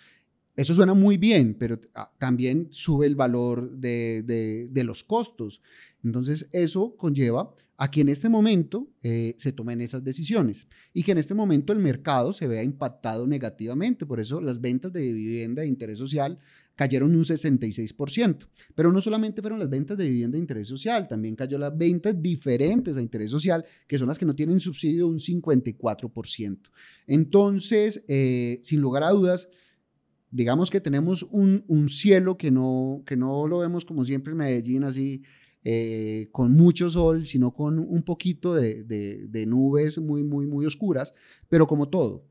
Eso 0.58 0.74
suena 0.74 0.96
muy 0.96 1.18
bien, 1.18 1.54
pero 1.54 1.80
ah, 1.94 2.12
también 2.18 2.68
sube 2.72 3.06
el 3.06 3.16
valor 3.16 3.78
de, 3.78 4.24
de, 4.72 4.84
los 4.84 5.04
costos. 5.04 5.62
Entonces, 6.04 6.50
eso 6.52 6.96
conlleva 6.98 7.54
a 7.78 7.92
que 7.92 8.02
en 8.02 8.10
este 8.10 8.28
momento 8.28 8.88
eh, 9.04 9.36
se 9.38 9.52
tomen 9.52 9.82
esas 9.82 10.04
decisiones 10.04 10.68
y 10.94 11.04
que 11.04 11.12
en 11.12 11.20
este 11.20 11.36
momento 11.36 11.74
el 11.74 11.80
mercado 11.80 12.34
se 12.34 12.48
vea 12.48 12.64
impactado 12.64 13.28
negativamente. 13.28 14.08
Por 14.08 14.20
eso 14.20 14.42
las 14.42 14.60
ventas 14.60 14.92
de 14.92 15.02
vivienda 15.02 15.62
de 15.62 15.68
interés 15.68 16.00
social 16.00 16.40
cayeron 16.78 17.14
un 17.14 17.26
66%. 17.26 18.48
Pero 18.76 18.94
no 18.94 19.02
solamente 19.02 19.42
fueron 19.42 19.60
las 19.60 19.70
ventas 19.70 19.98
de 19.98 20.06
vivienda 20.06 20.36
de 20.36 20.40
interés 20.40 20.68
social, 20.68 21.08
también 21.08 21.36
cayó 21.36 21.58
las 21.58 21.76
ventas 21.76 22.16
diferentes 22.22 22.96
a 22.96 23.02
interés 23.02 23.32
social, 23.32 23.66
que 23.88 23.98
son 23.98 24.08
las 24.08 24.18
que 24.18 24.26
no 24.26 24.36
tienen 24.36 24.62
subsidio, 24.62 25.08
un 25.08 25.18
54%. 25.18 26.60
Entonces, 27.08 28.04
eh, 28.08 28.62
sin 28.64 28.80
lugar 28.80 29.04
a 29.04 29.10
dudas, 29.10 29.50
digamos 30.30 30.70
que 30.70 30.80
tenemos 30.80 31.24
un, 31.24 31.64
cielo 31.90 32.38
que 32.38 32.52
no, 32.52 33.04
que 33.06 33.18
no 33.18 33.48
lo 33.48 33.60
vemos 33.60 33.84
como 33.84 34.06
siempre 34.06 34.32
en 34.32 34.38
Medellín, 34.38 34.84
así 34.84 35.24
eh, 35.64 36.30
con 36.32 36.54
mucho 36.54 36.92
sol, 36.92 37.26
sino 37.26 37.54
con 37.54 37.80
un 37.80 38.04
poquito 38.04 38.54
de, 38.54 38.84
de, 38.84 39.46
nubes 39.48 39.98
muy, 39.98 40.24
muy, 40.24 40.46
muy 40.46 40.66
oscuras, 40.68 41.12
pero 41.50 41.66
como 41.66 41.90
todo, 41.90 42.24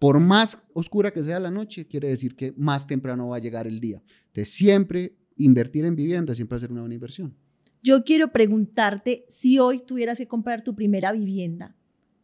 por 0.00 0.18
más 0.18 0.66
oscura 0.72 1.12
que 1.12 1.22
sea 1.22 1.38
la 1.38 1.50
noche, 1.50 1.86
quiere 1.86 2.08
decir 2.08 2.34
que 2.34 2.54
más 2.56 2.86
temprano 2.86 3.28
va 3.28 3.36
a 3.36 3.40
llegar 3.40 3.66
el 3.66 3.80
día. 3.80 4.02
Entonces, 4.28 4.50
siempre 4.54 5.14
invertir 5.36 5.84
en 5.84 5.94
vivienda, 5.94 6.34
siempre 6.34 6.58
ser 6.58 6.72
una 6.72 6.80
buena 6.80 6.94
inversión. 6.94 7.36
Yo 7.82 8.02
quiero 8.02 8.32
preguntarte, 8.32 9.26
si 9.28 9.58
hoy 9.58 9.80
tuvieras 9.80 10.16
que 10.16 10.26
comprar 10.26 10.64
tu 10.64 10.74
primera 10.74 11.12
vivienda, 11.12 11.76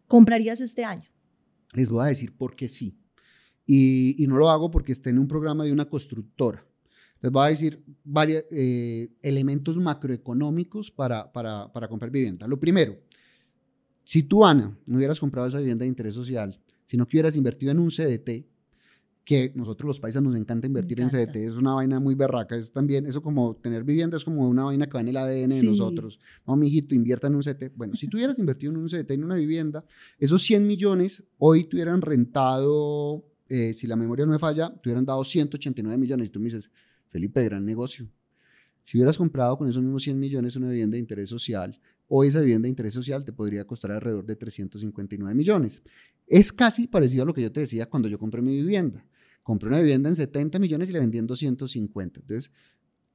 ¿comprarías 0.09 0.62
este 0.62 0.87
año? 0.87 1.11
Les 1.75 1.90
voy 1.90 2.02
a 2.02 2.09
decir 2.09 2.35
por 2.35 2.56
qué 2.56 2.66
sí. 2.66 2.99
Y, 3.66 4.25
no 4.26 4.38
lo 4.38 4.49
hago 4.49 4.71
porque 4.71 4.92
esté 4.92 5.11
en 5.11 5.18
un 5.18 5.28
programa 5.28 5.64
de 5.64 5.73
una 5.73 5.85
constructora. 5.85 6.66
Les 7.21 7.30
voy 7.30 7.45
a 7.45 7.50
decir 7.50 7.85
varios 8.02 8.45
eh, 8.52 9.11
elementos 9.21 9.76
macroeconómicos 9.76 10.90
para, 10.90 11.30
para, 11.30 11.71
para 11.71 11.88
comprar 11.88 12.11
vivienda. 12.11 12.49
Lo 12.49 12.59
primero, 12.59 12.97
si 14.07 14.23
tú, 14.23 14.45
Ana, 14.45 14.79
no 14.87 14.99
hubieras 14.99 15.19
comprado 15.19 15.49
esa 15.49 15.59
vivienda 15.59 15.83
de 15.83 15.89
interés 15.89 16.15
social, 16.15 16.57
sino 16.85 17.09
que 17.09 17.17
hubieras 17.17 17.35
invertido 17.35 17.73
en 17.73 17.81
un 17.81 17.91
CDT, 17.91 18.47
que 19.25 19.53
nosotros 19.57 19.89
los 19.89 19.99
paisas 19.99 20.23
nos 20.23 20.37
encanta 20.37 20.69
invertir 20.69 21.01
en 21.01 21.11
CDT, 21.11 21.35
es 21.35 21.55
una 21.55 21.75
vaina 21.75 21.99
muy 21.99 22.15
berraca, 22.15 22.57
es 22.57 22.71
también, 22.71 23.05
eso 23.07 23.21
como 23.21 23.57
tener 23.57 23.83
vivienda 23.83 24.17
es 24.17 24.23
como 24.23 24.49
una 24.49 24.63
vaina 24.63 24.87
que 24.87 24.93
va 24.93 25.01
en 25.01 25.09
el 25.09 25.17
ADN 25.17 25.49
de 25.49 25.63
nosotros. 25.65 26.21
No, 26.47 26.55
mijito, 26.55 26.95
invierta 26.95 27.27
en 27.27 27.35
un 27.35 27.43
CDT. 27.43 27.73
Bueno, 27.75 27.97
si 27.97 28.07
tú 28.07 28.17
hubieras 28.17 28.39
invertido 28.39 28.71
en 28.71 28.79
un 28.79 28.89
CDT, 28.89 29.11
en 29.11 29.25
una 29.25 29.35
vivienda, 29.35 29.85
esos 30.21 30.41
100 30.43 30.65
millones 30.65 31.25
hoy 31.39 31.65
te 31.65 31.75
hubieran 31.75 32.01
rentado, 32.01 33.25
eh, 33.49 33.73
si 33.73 33.89
la 33.89 33.97
memoria 33.97 34.25
no 34.25 34.31
me 34.31 34.39
falla, 34.39 34.73
te 34.73 34.89
hubieran 34.89 35.05
dado 35.05 35.25
189 35.25 35.99
millones. 35.99 36.29
Y 36.29 36.31
tú 36.31 36.39
me 36.39 36.45
dices, 36.45 36.71
Felipe, 37.09 37.43
gran 37.43 37.65
negocio. 37.65 38.09
Si 38.83 38.99
hubieras 38.99 39.19
comprado 39.19 39.59
con 39.59 39.69
esos 39.69 39.83
mismos 39.83 40.05
100 40.05 40.17
millones 40.17 40.55
una 40.55 40.69
vivienda 40.69 40.95
de 40.95 41.01
interés 41.01 41.29
social, 41.29 41.77
hoy 42.09 42.29
esa 42.29 42.41
vivienda 42.41 42.67
de 42.67 42.71
interés 42.71 42.95
social 42.95 43.25
te 43.25 43.33
podría 43.33 43.67
costar 43.67 43.93
alrededor 43.93 44.25
de 44.25 44.37
359 44.37 45.35
millones. 45.35 45.83
Es 46.27 46.53
casi 46.53 46.87
parecido 46.87 47.23
a 47.23 47.27
lo 47.27 47.35
que 47.35 47.43
yo 47.43 47.53
te 47.53 47.61
decía 47.61 47.87
cuando 47.87 48.09
yo 48.09 48.19
compré 48.19 48.43
mi 48.43 48.57
vivienda. 48.57 49.05
Compré 49.43 49.69
una 49.69 49.81
vivienda 49.81 50.09
en 50.09 50.17
70 50.17 50.59
millones 50.59 50.91
y 50.91 50.93
la 50.93 51.01
vendí 51.01 51.19
en 51.19 51.27
250. 51.27 52.21
Entonces, 52.21 52.51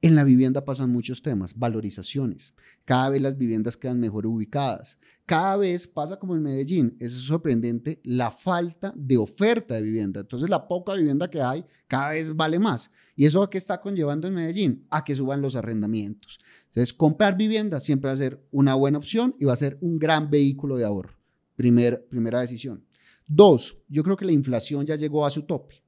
en 0.04 0.16
la 0.16 0.24
vivienda 0.24 0.64
pasan 0.64 0.90
muchos 0.90 1.22
temas, 1.22 1.56
valorizaciones. 1.56 2.54
Cada 2.84 3.10
vez 3.10 3.22
las 3.22 3.36
viviendas 3.36 3.76
quedan 3.76 4.00
mejor 4.00 4.26
ubicadas. 4.26 4.98
Cada 5.26 5.56
vez 5.56 5.86
pasa 5.86 6.18
como 6.18 6.34
en 6.34 6.42
Medellín. 6.42 6.96
Es 6.98 7.12
sorprendente 7.12 8.00
la 8.02 8.32
falta 8.32 8.92
de 8.96 9.16
oferta 9.16 9.76
de 9.76 9.82
vivienda. 9.82 10.22
Entonces 10.22 10.50
la 10.50 10.66
poca 10.66 10.94
vivienda 10.94 11.30
que 11.30 11.40
hay 11.40 11.64
cada 11.86 12.10
vez 12.10 12.34
vale 12.34 12.58
más. 12.58 12.90
¿Y 13.14 13.26
eso 13.26 13.44
a 13.44 13.48
qué 13.48 13.58
está 13.58 13.80
conllevando 13.80 14.26
en 14.26 14.34
Medellín? 14.34 14.86
A 14.90 15.04
que 15.04 15.14
suban 15.14 15.40
los 15.40 15.54
arrendamientos. 15.54 16.40
Entonces 16.72 16.94
comprar 16.94 17.36
vivienda 17.36 17.80
siempre 17.80 18.08
va 18.08 18.14
a 18.14 18.16
ser 18.16 18.42
una 18.50 18.74
buena 18.74 18.96
opción 18.96 19.36
y 19.38 19.44
va 19.44 19.52
a 19.52 19.56
ser 19.56 19.76
un 19.82 19.98
gran 19.98 20.30
vehículo 20.30 20.76
de 20.76 20.86
ahorro. 20.86 21.18
Primer, 21.54 22.06
primera 22.08 22.40
decisión. 22.40 22.86
Dos, 23.28 23.76
yo 23.88 24.02
creo 24.02 24.16
que 24.16 24.24
la 24.24 24.32
inflación 24.32 24.86
ya 24.86 24.96
llegó 24.96 25.26
a 25.26 25.30
su 25.30 25.42
tope. 25.42 25.82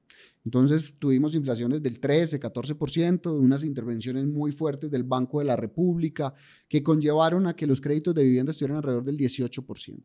Entonces 0.45 0.93
tuvimos 0.99 1.33
inflaciones 1.33 1.81
del 1.81 1.99
13, 1.99 2.39
14%, 2.39 3.39
unas 3.39 3.63
intervenciones 3.63 4.27
muy 4.27 4.51
fuertes 4.51 4.91
del 4.91 5.03
Banco 5.03 5.39
de 5.39 5.45
la 5.45 5.55
República 5.55 6.35
que 6.69 6.83
conllevaron 6.83 7.47
a 7.47 7.55
que 7.55 7.65
los 7.65 7.81
créditos 7.81 8.13
de 8.13 8.23
vivienda 8.23 8.51
estuvieran 8.51 8.77
alrededor 8.77 9.05
del 9.05 9.17
18%. 9.17 10.03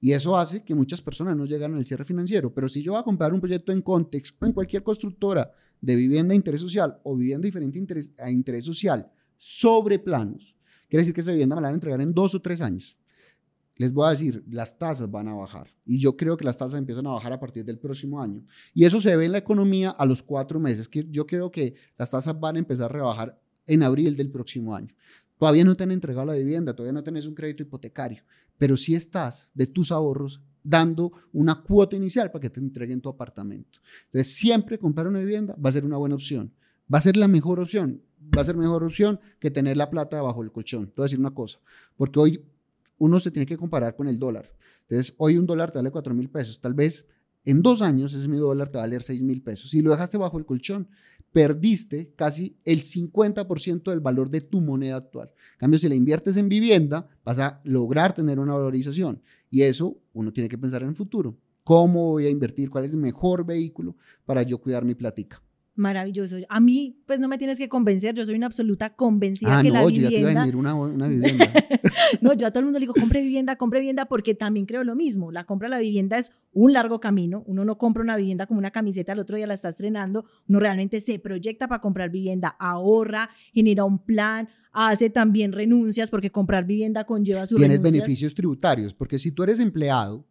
Y 0.00 0.12
eso 0.12 0.38
hace 0.38 0.64
que 0.64 0.74
muchas 0.74 1.02
personas 1.02 1.36
no 1.36 1.44
llegaran 1.44 1.76
al 1.76 1.86
cierre 1.86 2.06
financiero. 2.06 2.52
Pero 2.54 2.66
si 2.66 2.82
yo 2.82 2.92
voy 2.92 3.00
a 3.02 3.04
comprar 3.04 3.34
un 3.34 3.40
proyecto 3.40 3.72
en 3.72 3.82
Context 3.82 4.42
o 4.42 4.46
en 4.46 4.52
cualquier 4.52 4.82
constructora 4.82 5.50
de 5.82 5.96
vivienda 5.96 6.30
de 6.30 6.36
interés 6.36 6.62
social 6.62 6.98
o 7.02 7.14
vivienda 7.14 7.44
diferente 7.44 7.84
a 8.18 8.30
interés 8.30 8.64
social 8.64 9.10
sobre 9.36 9.98
planos, 9.98 10.56
quiere 10.88 11.02
decir 11.02 11.14
que 11.14 11.20
esa 11.20 11.32
vivienda 11.32 11.56
me 11.56 11.62
la 11.62 11.68
van 11.68 11.74
a 11.74 11.76
entregar 11.76 12.00
en 12.00 12.14
dos 12.14 12.34
o 12.34 12.40
tres 12.40 12.60
años 12.60 12.96
les 13.76 13.92
voy 13.92 14.06
a 14.06 14.10
decir, 14.10 14.44
las 14.48 14.78
tasas 14.78 15.10
van 15.10 15.28
a 15.28 15.34
bajar. 15.34 15.68
Y 15.84 15.98
yo 15.98 16.16
creo 16.16 16.36
que 16.36 16.44
las 16.44 16.58
tasas 16.58 16.78
empiezan 16.78 17.06
a 17.06 17.10
bajar 17.10 17.32
a 17.32 17.40
partir 17.40 17.64
del 17.64 17.78
próximo 17.78 18.20
año. 18.20 18.44
Y 18.72 18.84
eso 18.84 19.00
se 19.00 19.16
ve 19.16 19.24
en 19.24 19.32
la 19.32 19.38
economía 19.38 19.90
a 19.90 20.06
los 20.06 20.22
cuatro 20.22 20.60
meses. 20.60 20.88
Que 20.88 21.06
yo 21.10 21.26
creo 21.26 21.50
que 21.50 21.74
las 21.98 22.10
tasas 22.10 22.38
van 22.38 22.56
a 22.56 22.60
empezar 22.60 22.90
a 22.90 22.94
rebajar 22.94 23.40
en 23.66 23.82
abril 23.82 24.14
del 24.16 24.30
próximo 24.30 24.74
año. 24.76 24.94
Todavía 25.38 25.64
no 25.64 25.76
te 25.76 25.82
han 25.82 25.90
entregado 25.90 26.26
la 26.26 26.34
vivienda, 26.34 26.74
todavía 26.74 26.92
no 26.92 27.02
tenés 27.02 27.26
un 27.26 27.34
crédito 27.34 27.64
hipotecario, 27.64 28.22
pero 28.56 28.76
sí 28.76 28.94
estás 28.94 29.50
de 29.52 29.66
tus 29.66 29.90
ahorros 29.90 30.40
dando 30.62 31.12
una 31.32 31.60
cuota 31.60 31.96
inicial 31.96 32.30
para 32.30 32.42
que 32.42 32.50
te 32.50 32.60
entreguen 32.60 33.00
tu 33.00 33.08
apartamento. 33.08 33.80
Entonces, 34.06 34.34
siempre 34.36 34.78
comprar 34.78 35.08
una 35.08 35.18
vivienda 35.18 35.56
va 35.62 35.70
a 35.70 35.72
ser 35.72 35.84
una 35.84 35.96
buena 35.96 36.14
opción. 36.14 36.52
Va 36.92 36.98
a 36.98 37.02
ser 37.02 37.16
la 37.16 37.26
mejor 37.26 37.58
opción. 37.58 38.00
Va 38.36 38.42
a 38.42 38.44
ser 38.44 38.56
mejor 38.56 38.84
opción 38.84 39.20
que 39.40 39.50
tener 39.50 39.76
la 39.76 39.90
plata 39.90 40.16
debajo 40.16 40.42
del 40.42 40.52
colchón. 40.52 40.86
Te 40.86 40.94
voy 40.96 41.04
a 41.04 41.06
decir 41.06 41.18
una 41.18 41.32
cosa, 41.32 41.58
porque 41.96 42.18
hoy 42.18 42.44
uno 42.98 43.20
se 43.20 43.30
tiene 43.30 43.46
que 43.46 43.56
comparar 43.56 43.96
con 43.96 44.08
el 44.08 44.18
dólar. 44.18 44.50
Entonces, 44.88 45.14
hoy 45.18 45.38
un 45.38 45.46
dólar 45.46 45.70
te 45.70 45.78
vale 45.78 45.90
4 45.90 46.14
mil 46.14 46.30
pesos. 46.30 46.60
Tal 46.60 46.74
vez 46.74 47.06
en 47.44 47.62
dos 47.62 47.82
años 47.82 48.14
ese 48.14 48.28
mismo 48.28 48.46
dólar 48.46 48.68
te 48.68 48.78
va 48.78 48.84
a 48.84 48.86
valer 48.86 49.02
6 49.02 49.22
mil 49.22 49.42
pesos. 49.42 49.70
Si 49.70 49.82
lo 49.82 49.90
dejaste 49.90 50.16
bajo 50.16 50.38
el 50.38 50.46
colchón, 50.46 50.88
perdiste 51.32 52.12
casi 52.16 52.56
el 52.64 52.82
50% 52.82 53.90
del 53.90 54.00
valor 54.00 54.30
de 54.30 54.40
tu 54.40 54.60
moneda 54.60 54.96
actual. 54.96 55.30
En 55.54 55.58
cambio, 55.58 55.78
si 55.78 55.88
la 55.88 55.94
inviertes 55.94 56.36
en 56.36 56.48
vivienda, 56.48 57.08
vas 57.24 57.38
a 57.38 57.60
lograr 57.64 58.14
tener 58.14 58.38
una 58.38 58.54
valorización. 58.54 59.20
Y 59.50 59.62
eso 59.62 59.98
uno 60.12 60.32
tiene 60.32 60.48
que 60.48 60.58
pensar 60.58 60.82
en 60.82 60.90
el 60.90 60.96
futuro. 60.96 61.36
¿Cómo 61.64 62.12
voy 62.12 62.26
a 62.26 62.30
invertir? 62.30 62.70
¿Cuál 62.70 62.84
es 62.84 62.92
el 62.92 63.00
mejor 63.00 63.44
vehículo 63.44 63.96
para 64.24 64.42
yo 64.42 64.58
cuidar 64.58 64.84
mi 64.84 64.94
platica? 64.94 65.42
Maravilloso. 65.76 66.36
A 66.48 66.60
mí, 66.60 67.02
pues 67.04 67.18
no 67.18 67.26
me 67.26 67.36
tienes 67.36 67.58
que 67.58 67.68
convencer, 67.68 68.14
yo 68.14 68.24
soy 68.24 68.36
una 68.36 68.46
absoluta 68.46 68.94
convencida 68.94 69.58
ah, 69.58 69.62
que 69.62 69.70
la 69.72 69.84
vivienda. 69.84 70.10
Ya 70.10 70.42
te 70.44 70.50
iba 70.50 70.70
a 70.70 70.74
una, 70.74 70.74
una 70.74 71.08
vivienda. 71.08 71.52
no, 72.20 72.32
yo 72.32 72.46
a 72.46 72.50
todo 72.52 72.60
el 72.60 72.66
mundo 72.66 72.78
le 72.78 72.84
digo, 72.84 72.94
compre 72.94 73.22
vivienda, 73.22 73.56
compre 73.56 73.80
vivienda, 73.80 74.06
porque 74.06 74.36
también 74.36 74.66
creo 74.66 74.84
lo 74.84 74.94
mismo. 74.94 75.32
La 75.32 75.46
compra 75.46 75.66
de 75.66 75.70
la 75.70 75.80
vivienda 75.80 76.16
es 76.16 76.30
un 76.52 76.72
largo 76.72 77.00
camino. 77.00 77.42
Uno 77.46 77.64
no 77.64 77.76
compra 77.76 78.04
una 78.04 78.16
vivienda 78.16 78.46
como 78.46 78.58
una 78.58 78.70
camiseta, 78.70 79.12
al 79.12 79.18
otro 79.18 79.36
día 79.36 79.48
la 79.48 79.54
está 79.54 79.68
estrenando. 79.68 80.24
Uno 80.48 80.60
realmente 80.60 81.00
se 81.00 81.18
proyecta 81.18 81.66
para 81.66 81.80
comprar 81.80 82.08
vivienda, 82.08 82.54
ahorra, 82.60 83.28
genera 83.52 83.82
un 83.82 83.98
plan, 83.98 84.48
hace 84.70 85.10
también 85.10 85.50
renuncias, 85.50 86.08
porque 86.08 86.30
comprar 86.30 86.66
vivienda 86.66 87.04
conlleva 87.04 87.48
sus 87.48 87.58
Tienes 87.58 87.80
beneficios 87.80 88.32
tributarios, 88.32 88.94
porque 88.94 89.18
si 89.18 89.32
tú 89.32 89.42
eres 89.42 89.58
empleado, 89.58 90.24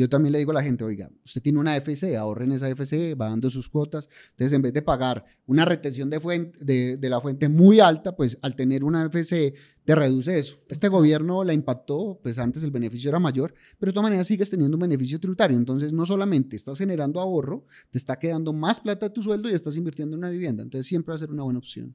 yo 0.00 0.08
también 0.08 0.32
le 0.32 0.38
digo 0.38 0.52
a 0.52 0.54
la 0.54 0.62
gente, 0.62 0.82
oiga, 0.82 1.10
usted 1.26 1.42
tiene 1.42 1.58
una 1.58 1.76
FC, 1.76 2.16
ahorren 2.16 2.52
esa 2.52 2.70
FC, 2.70 3.14
va 3.14 3.28
dando 3.28 3.50
sus 3.50 3.68
cuotas. 3.68 4.08
Entonces, 4.30 4.56
en 4.56 4.62
vez 4.62 4.72
de 4.72 4.80
pagar 4.80 5.26
una 5.44 5.66
retención 5.66 6.08
de, 6.08 6.18
fuente, 6.18 6.64
de, 6.64 7.10
la 7.10 7.20
fuente 7.20 7.50
muy 7.50 7.80
alta, 7.80 8.16
pues 8.16 8.38
al 8.40 8.56
tener 8.56 8.82
una 8.82 9.04
FC 9.04 9.52
te 9.84 9.94
reduce 9.94 10.38
eso. 10.38 10.56
Este 10.70 10.88
gobierno 10.88 11.44
la 11.44 11.52
impactó, 11.52 12.18
pues 12.22 12.38
antes 12.38 12.62
el 12.62 12.70
beneficio 12.70 13.10
era 13.10 13.18
mayor, 13.18 13.52
pero 13.78 13.90
de 13.90 13.92
todas 13.92 14.04
maneras 14.04 14.26
sigues 14.26 14.48
teniendo 14.48 14.78
un 14.78 14.80
beneficio 14.80 15.20
tributario. 15.20 15.58
Entonces, 15.58 15.92
no 15.92 16.06
solamente 16.06 16.56
estás 16.56 16.78
generando 16.78 17.20
ahorro, 17.20 17.66
te 17.90 17.98
está 17.98 18.18
quedando 18.18 18.54
más 18.54 18.80
plata 18.80 19.08
de 19.08 19.12
tu 19.12 19.22
sueldo 19.22 19.50
y 19.50 19.52
estás 19.52 19.76
invirtiendo 19.76 20.16
en 20.16 20.20
una 20.20 20.30
vivienda. 20.30 20.62
Entonces, 20.62 20.86
siempre 20.86 21.12
va 21.12 21.16
a 21.16 21.18
ser 21.18 21.30
una 21.30 21.42
buena 21.42 21.58
opción. 21.58 21.94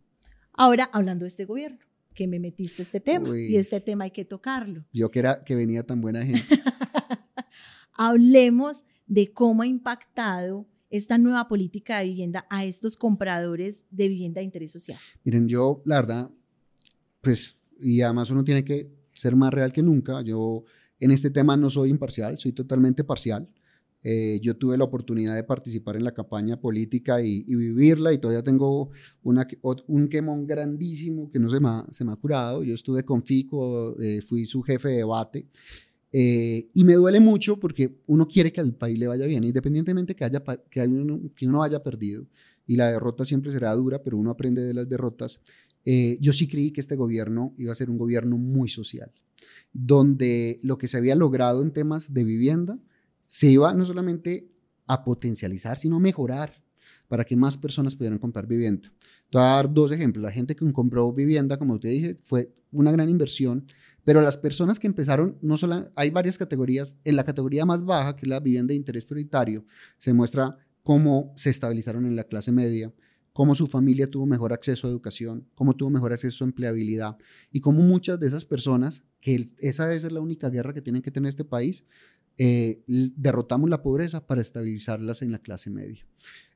Ahora, 0.54 0.92
hablando 0.94 1.24
de 1.24 1.30
este 1.30 1.46
gobierno, 1.46 1.80
que 2.14 2.28
me 2.28 2.40
metiste 2.40 2.84
este 2.84 3.00
tema 3.00 3.36
y 3.36 3.58
este 3.58 3.82
tema 3.82 4.04
hay 4.04 4.12
que 4.12 4.26
tocarlo. 4.26 4.86
Yo 4.94 5.10
que 5.10 5.18
era 5.18 5.44
que 5.44 5.56
venía 5.56 5.82
tan 5.82 6.02
buena 6.02 6.24
gente. 6.24 6.46
hablemos 7.96 8.86
de 9.08 9.32
cómo 9.32 9.64
ha 9.64 9.68
impactado 9.68 10.68
esta 10.90 11.18
nueva 11.18 11.48
política 11.48 12.00
de 12.00 12.06
vivienda 12.06 12.46
a 12.50 12.66
estos 12.66 12.96
compradores 12.96 13.86
de 13.92 14.08
vivienda 14.08 14.40
de 14.40 14.46
interés 14.46 14.72
social. 14.72 15.00
Miren, 15.24 15.48
yo, 15.48 15.82
la 15.86 15.96
verdad, 15.96 16.30
pues, 17.22 17.58
y 17.80 18.02
además 18.02 18.30
uno 18.30 18.44
tiene 18.44 18.64
que 18.64 18.90
ser 19.12 19.36
más 19.36 19.54
real 19.54 19.72
que 19.74 19.82
nunca. 19.82 20.22
Yo 20.22 20.64
en 21.00 21.12
este 21.12 21.30
tema 21.30 21.58
no 21.58 21.70
soy 21.70 21.90
imparcial, 21.90 22.38
soy 22.38 22.54
totalmente 22.54 23.04
parcial. 23.04 23.48
Eh, 24.08 24.40
yo 24.40 24.56
tuve 24.56 24.78
la 24.78 24.84
oportunidad 24.84 25.34
de 25.34 25.44
participar 25.44 25.96
en 25.96 26.04
la 26.04 26.14
campaña 26.14 26.62
política 26.62 27.24
y, 27.24 27.44
vivirla 27.44 28.14
y 28.14 28.20
todavía 28.20 28.44
tengo 28.44 28.92
una, 29.24 29.48
un 29.88 30.08
quemón 30.08 30.46
grandísimo 30.46 31.32
que 31.32 31.40
no 31.40 31.50
se 31.50 31.60
me 31.60 31.70
ha, 31.70 31.86
se 31.90 32.06
me 32.06 32.12
ha 32.12 32.16
curado. 32.16 32.64
Yo 32.64 32.76
estuve 32.76 33.04
con 33.04 33.24
Fico, 33.24 34.00
eh, 34.00 34.22
fui 34.22 34.46
su 34.46 34.62
jefe 34.62 34.90
de 34.90 34.98
debate 34.98 35.48
eh, 36.18 36.70
y 36.74 36.86
me 36.86 36.94
duele 36.94 37.20
mucho 37.20 37.60
porque 37.60 38.00
uno 38.08 38.26
quiere 38.26 38.54
que 38.54 38.62
al 38.62 38.74
país 38.74 38.98
le 38.98 39.06
vaya 39.06 39.26
bien, 39.26 39.44
independientemente 39.44 40.16
que, 40.16 40.24
haya, 40.24 40.42
que, 40.70 40.80
uno, 40.80 41.20
que 41.36 41.46
uno 41.46 41.62
haya 41.62 41.84
perdido. 41.84 42.26
Y 42.66 42.78
la 42.78 42.90
derrota 42.90 43.26
siempre 43.26 43.52
será 43.52 43.76
dura, 43.76 44.02
pero 44.02 44.18
uno 44.18 44.32
aprende 44.32 44.62
de 44.62 44.74
las 44.74 44.88
derrotas. 44.88 45.42
Eh, 45.84 46.18
yo 46.22 46.32
sí 46.32 46.48
creí 46.48 46.72
que 46.72 46.80
este 46.80 46.96
gobierno 46.96 47.54
iba 47.58 47.74
a 47.74 47.76
ser 47.76 47.90
un 47.90 47.98
gobierno 47.98 48.38
muy 48.38 48.70
social, 48.70 49.12
donde 49.74 50.62
lo 50.64 50.78
que 50.78 50.88
se 50.88 50.96
había 50.96 51.16
logrado 51.16 51.62
en 51.62 51.74
temas 51.74 52.14
de 52.14 52.24
vivienda 52.24 52.80
se 53.26 53.48
iba 53.52 53.74
no 53.74 53.86
solamente 53.86 54.50
a 54.88 55.04
potencializar, 55.04 55.80
sino 55.80 55.98
a 55.98 56.00
mejorar 56.00 56.64
para 57.10 57.26
que 57.26 57.36
más 57.36 57.58
personas 57.58 57.94
pudieran 57.94 58.20
comprar 58.20 58.48
vivienda. 58.48 58.90
Te 59.30 59.38
voy 59.38 59.48
a 59.48 59.50
dar 59.50 59.74
dos 59.74 59.92
ejemplos. 59.92 60.24
La 60.24 60.32
gente 60.32 60.56
que 60.56 60.72
compró 60.72 61.12
vivienda, 61.12 61.58
como 61.58 61.78
te 61.78 61.90
dije, 61.90 62.16
fue 62.16 62.54
una 62.72 62.94
gran 62.94 63.10
inversión 63.10 63.66
pero 64.06 64.22
las 64.22 64.38
personas 64.38 64.80
que 64.80 64.88
empezaron, 64.88 65.38
no 65.42 65.58
solo, 65.58 65.92
hay 65.96 66.12
varias 66.12 66.38
categorías. 66.38 66.96
En 67.04 67.16
la 67.16 67.26
categoría 67.26 67.66
más 67.66 67.84
baja, 67.84 68.16
que 68.16 68.26
es 68.26 68.30
la 68.30 68.40
vivienda 68.40 68.72
de 68.72 68.78
interés 68.78 69.04
prioritario, 69.04 69.66
se 69.98 70.14
muestra 70.14 70.58
cómo 70.84 71.34
se 71.36 71.50
estabilizaron 71.50 72.06
en 72.06 72.16
la 72.16 72.26
clase 72.26 72.52
media, 72.52 72.94
cómo 73.34 73.56
su 73.56 73.66
familia 73.66 74.10
tuvo 74.10 74.28
mejor 74.28 74.54
acceso 74.54 74.88
a 74.88 74.92
educación, 74.92 75.50
cómo 75.56 75.76
tuvo 75.76 75.90
mejor 75.90 76.14
acceso 76.14 76.44
a 76.44 76.48
empleabilidad 76.48 77.18
y 77.52 77.60
cómo 77.60 77.82
muchas 77.82 78.20
de 78.20 78.28
esas 78.28 78.46
personas, 78.46 79.04
que 79.20 79.44
esa 79.58 80.00
ser 80.00 80.12
la 80.12 80.22
única 80.22 80.50
guerra 80.50 80.74
que 80.74 80.82
tienen 80.82 81.02
que 81.02 81.12
tener 81.12 81.30
este 81.30 81.44
país, 81.44 81.84
eh, 82.38 82.84
derrotamos 82.86 83.70
la 83.70 83.82
pobreza 83.82 84.28
para 84.28 84.42
estabilizarlas 84.42 85.24
en 85.24 85.32
la 85.32 85.40
clase 85.40 85.72
media. 85.72 86.06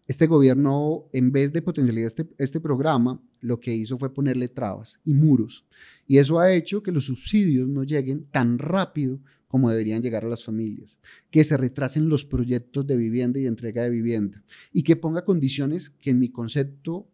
Este 0.10 0.26
gobierno, 0.26 1.06
en 1.14 1.32
vez 1.32 1.54
de 1.54 1.62
potencializar 1.62 2.08
este, 2.08 2.28
este 2.40 2.60
programa, 2.60 3.22
lo 3.42 3.60
que 3.60 3.76
hizo 3.76 3.96
fue 3.96 4.12
ponerle 4.12 4.48
trabas 4.48 5.00
y 5.04 5.14
muros. 5.14 5.68
Y 6.08 6.18
eso 6.18 6.40
ha 6.40 6.52
hecho 6.52 6.82
que 6.82 6.92
los 6.92 7.06
subsidios 7.06 7.70
no 7.70 7.84
lleguen 7.84 8.26
tan 8.32 8.58
rápido 8.58 9.20
como 9.48 9.70
deberían 9.70 10.02
llegar 10.02 10.26
a 10.26 10.28
las 10.28 10.44
familias, 10.44 10.98
que 11.30 11.44
se 11.44 11.58
retrasen 11.58 12.10
los 12.10 12.26
proyectos 12.26 12.88
de 12.88 12.98
vivienda 12.98 13.38
y 13.38 13.44
de 13.44 13.50
entrega 13.50 13.84
de 13.84 13.92
vivienda 13.92 14.44
y 14.74 14.82
que 14.82 14.96
ponga 14.96 15.24
condiciones 15.24 15.92
que 15.92 16.10
en 16.10 16.18
mi 16.18 16.30
concepto, 16.30 17.08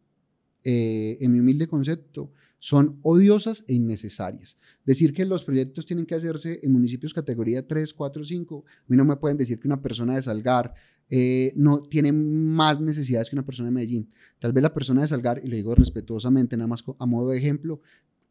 eh, 0.64 1.18
en 1.20 1.34
mi 1.34 1.42
humilde 1.42 1.68
concepto, 1.68 2.32
son 2.60 2.98
odiosas 3.02 3.66
e 3.68 3.74
innecesarias. 3.74 4.58
Decir 4.86 5.14
que 5.14 5.25
los 5.25 5.44
proyectos 5.44 5.86
tienen 5.86 6.06
que 6.06 6.16
hacerse 6.16 6.62
en 6.64 6.72
municipios 6.72 7.14
categoría 7.14 7.68
3, 7.68 7.94
4, 7.94 8.24
5, 8.24 8.64
a 8.66 8.84
mí 8.88 8.96
no 8.96 9.04
me 9.04 9.18
pueden 9.18 9.38
decir 9.38 9.60
que 9.60 9.68
una 9.68 9.82
persona 9.82 10.16
de 10.16 10.22
Salgar 10.22 10.74
eh, 11.10 11.54
no 11.56 11.82
tiene 11.82 12.12
más 12.12 12.80
necesidades 12.80 13.30
que 13.30 13.36
una 13.36 13.46
persona 13.46 13.70
de 13.70 13.76
Medellín. 13.76 14.10
Tal 14.40 14.54
vez 14.54 14.62
la 14.62 14.74
persona 14.74 15.02
de 15.02 15.08
Salgar, 15.08 15.42
y 15.44 15.48
le 15.48 15.58
digo 15.58 15.76
respetuosamente, 15.76 16.58
nada 16.58 16.68
más 16.68 16.84
a 17.00 17.06
modo 17.06 17.30
de 17.30 17.38
ejemplo, 17.38 17.82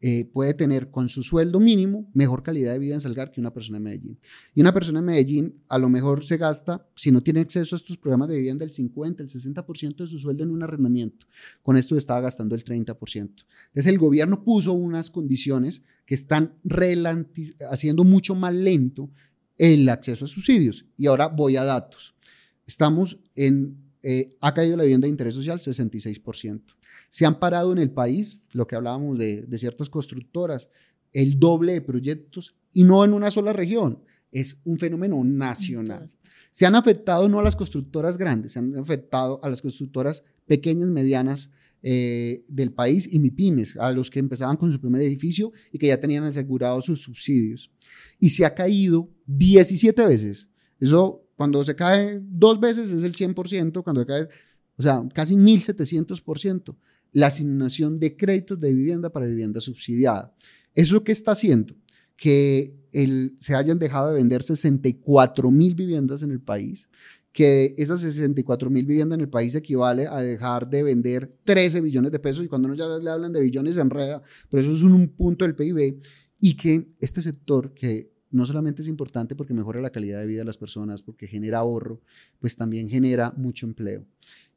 eh, 0.01 0.25
puede 0.25 0.53
tener 0.53 0.91
con 0.91 1.07
su 1.07 1.23
sueldo 1.23 1.59
mínimo 1.59 2.11
mejor 2.13 2.43
calidad 2.43 2.73
de 2.73 2.79
vida 2.79 2.95
en 2.95 3.01
Salgar 3.01 3.31
que 3.31 3.39
una 3.39 3.53
persona 3.53 3.77
en 3.77 3.83
Medellín. 3.85 4.19
Y 4.53 4.61
una 4.61 4.73
persona 4.73 4.99
en 4.99 5.05
Medellín 5.05 5.63
a 5.69 5.79
lo 5.79 5.89
mejor 5.89 6.23
se 6.25 6.37
gasta, 6.37 6.85
si 6.95 7.11
no 7.11 7.23
tiene 7.23 7.39
acceso 7.39 7.75
a 7.75 7.77
estos 7.77 7.97
programas 7.97 8.27
de 8.27 8.35
vivienda, 8.35 8.65
el 8.65 8.73
50, 8.73 9.23
el 9.23 9.29
60% 9.29 9.95
de 9.95 10.07
su 10.07 10.19
sueldo 10.19 10.43
en 10.43 10.51
un 10.51 10.61
arrendamiento. 10.61 11.25
Con 11.63 11.77
esto 11.77 11.97
estaba 11.97 12.19
gastando 12.21 12.55
el 12.55 12.65
30%. 12.65 12.95
Entonces 13.19 13.87
el 13.87 13.97
gobierno 13.97 14.43
puso 14.43 14.73
unas 14.73 15.09
condiciones 15.09 15.81
que 16.05 16.13
están 16.13 16.53
haciendo 17.71 18.03
mucho 18.03 18.35
más 18.35 18.53
lento 18.53 19.09
el 19.57 19.87
acceso 19.87 20.25
a 20.25 20.27
subsidios. 20.27 20.85
Y 20.97 21.07
ahora 21.07 21.29
voy 21.29 21.55
a 21.55 21.63
datos. 21.63 22.15
Estamos 22.65 23.19
en, 23.35 23.77
eh, 24.01 24.35
ha 24.41 24.53
caído 24.53 24.77
la 24.77 24.83
vivienda 24.83 25.05
de 25.05 25.11
interés 25.11 25.33
social 25.33 25.59
66%. 25.59 26.75
Se 27.09 27.25
han 27.25 27.39
parado 27.39 27.71
en 27.71 27.77
el 27.77 27.91
país, 27.91 28.39
lo 28.51 28.67
que 28.67 28.75
hablábamos 28.75 29.17
de, 29.17 29.47
ciertas 29.57 29.89
constructoras, 29.89 30.69
el 31.13 31.39
doble 31.39 31.73
de 31.73 31.81
proyectos 31.81 32.55
y 32.73 32.83
no 32.83 33.03
en 33.05 33.13
una 33.13 33.31
sola 33.31 33.53
región. 33.53 34.03
Es 34.31 34.61
un 34.65 34.77
fenómeno 34.77 35.23
nacional. 35.23 36.07
Se 36.51 36.65
han 36.65 36.75
afectado 36.75 37.29
no 37.29 37.39
a 37.39 37.43
las 37.43 37.55
constructoras 37.55 38.17
grandes, 38.17 38.53
se 38.53 38.59
han 38.59 38.77
afectado 38.77 39.39
a 39.43 39.49
las 39.49 39.61
constructoras 39.61 40.23
pequeñas, 40.45 40.89
medianas 40.89 41.51
eh, 41.87 42.43
del 42.47 42.71
país 42.73 43.07
y 43.11 43.19
MIPIMES, 43.19 43.77
a 43.77 43.91
los 43.91 44.09
que 44.09 44.19
empezaban 44.19 44.57
con 44.57 44.71
su 44.71 44.81
primer 44.81 45.01
edificio 45.03 45.51
y 45.71 45.77
que 45.77 45.87
ya 45.87 45.99
tenían 45.99 46.23
asegurados 46.23 46.85
sus 46.85 47.01
subsidios. 47.01 47.71
Y 48.19 48.29
se 48.29 48.43
ha 48.43 48.55
caído 48.55 49.09
17 49.27 50.05
veces. 50.05 50.49
Eso, 50.79 51.24
cuando 51.35 51.63
se 51.63 51.75
cae 51.75 52.19
dos 52.21 52.59
veces 52.59 52.89
es 52.91 53.03
el 53.03 53.13
100%, 53.13 53.83
cuando 53.83 54.01
se 54.01 54.07
cae, 54.07 54.27
o 54.77 54.83
sea, 54.83 55.03
casi 55.13 55.35
1.700% 55.35 56.75
la 57.11 57.27
asignación 57.27 57.97
de 57.99 58.17
créditos 58.17 58.59
de 58.59 58.73
vivienda 58.73 59.09
para 59.09 59.25
vivienda 59.25 59.61
subsidiada. 59.61 60.35
¿Eso 60.73 61.03
qué 61.03 61.13
está 61.13 61.31
haciendo? 61.31 61.73
Que 62.17 62.75
el, 62.91 63.35
se 63.39 63.55
hayan 63.55 63.79
dejado 63.79 64.09
de 64.09 64.15
vender 64.15 64.43
64 64.43 65.49
mil 65.49 65.75
viviendas 65.75 66.23
en 66.23 66.31
el 66.31 66.41
país, 66.41 66.89
que 67.31 67.73
esas 67.77 68.01
64 68.01 68.69
mil 68.69 68.85
viviendas 68.85 69.17
en 69.17 69.21
el 69.21 69.29
país 69.29 69.55
equivale 69.55 70.07
a 70.07 70.19
dejar 70.19 70.69
de 70.69 70.83
vender 70.83 71.37
13 71.45 71.81
billones 71.81 72.11
de 72.11 72.19
pesos 72.19 72.45
y 72.45 72.47
cuando 72.49 72.67
uno 72.67 72.75
ya 72.75 72.85
le 72.85 73.09
hablan 73.09 73.31
de 73.31 73.41
billones 73.41 73.75
se 73.75 73.81
enreda, 73.81 74.21
pero 74.49 74.61
eso 74.61 74.73
es 74.73 74.83
un 74.83 75.07
punto 75.09 75.45
del 75.45 75.55
PIB 75.55 76.01
y 76.39 76.55
que 76.55 76.87
este 76.99 77.21
sector 77.21 77.73
que 77.73 78.14
no 78.35 78.45
solamente 78.45 78.81
es 78.81 78.87
importante 78.87 79.35
porque 79.35 79.53
mejora 79.53 79.81
la 79.81 79.91
calidad 79.91 80.19
de 80.19 80.27
vida 80.27 80.39
de 80.39 80.45
las 80.45 80.57
personas, 80.57 81.01
porque 81.01 81.27
genera 81.27 81.59
ahorro, 81.59 82.01
pues 82.39 82.55
también 82.55 82.89
genera 82.89 83.33
mucho 83.37 83.65
empleo 83.65 84.05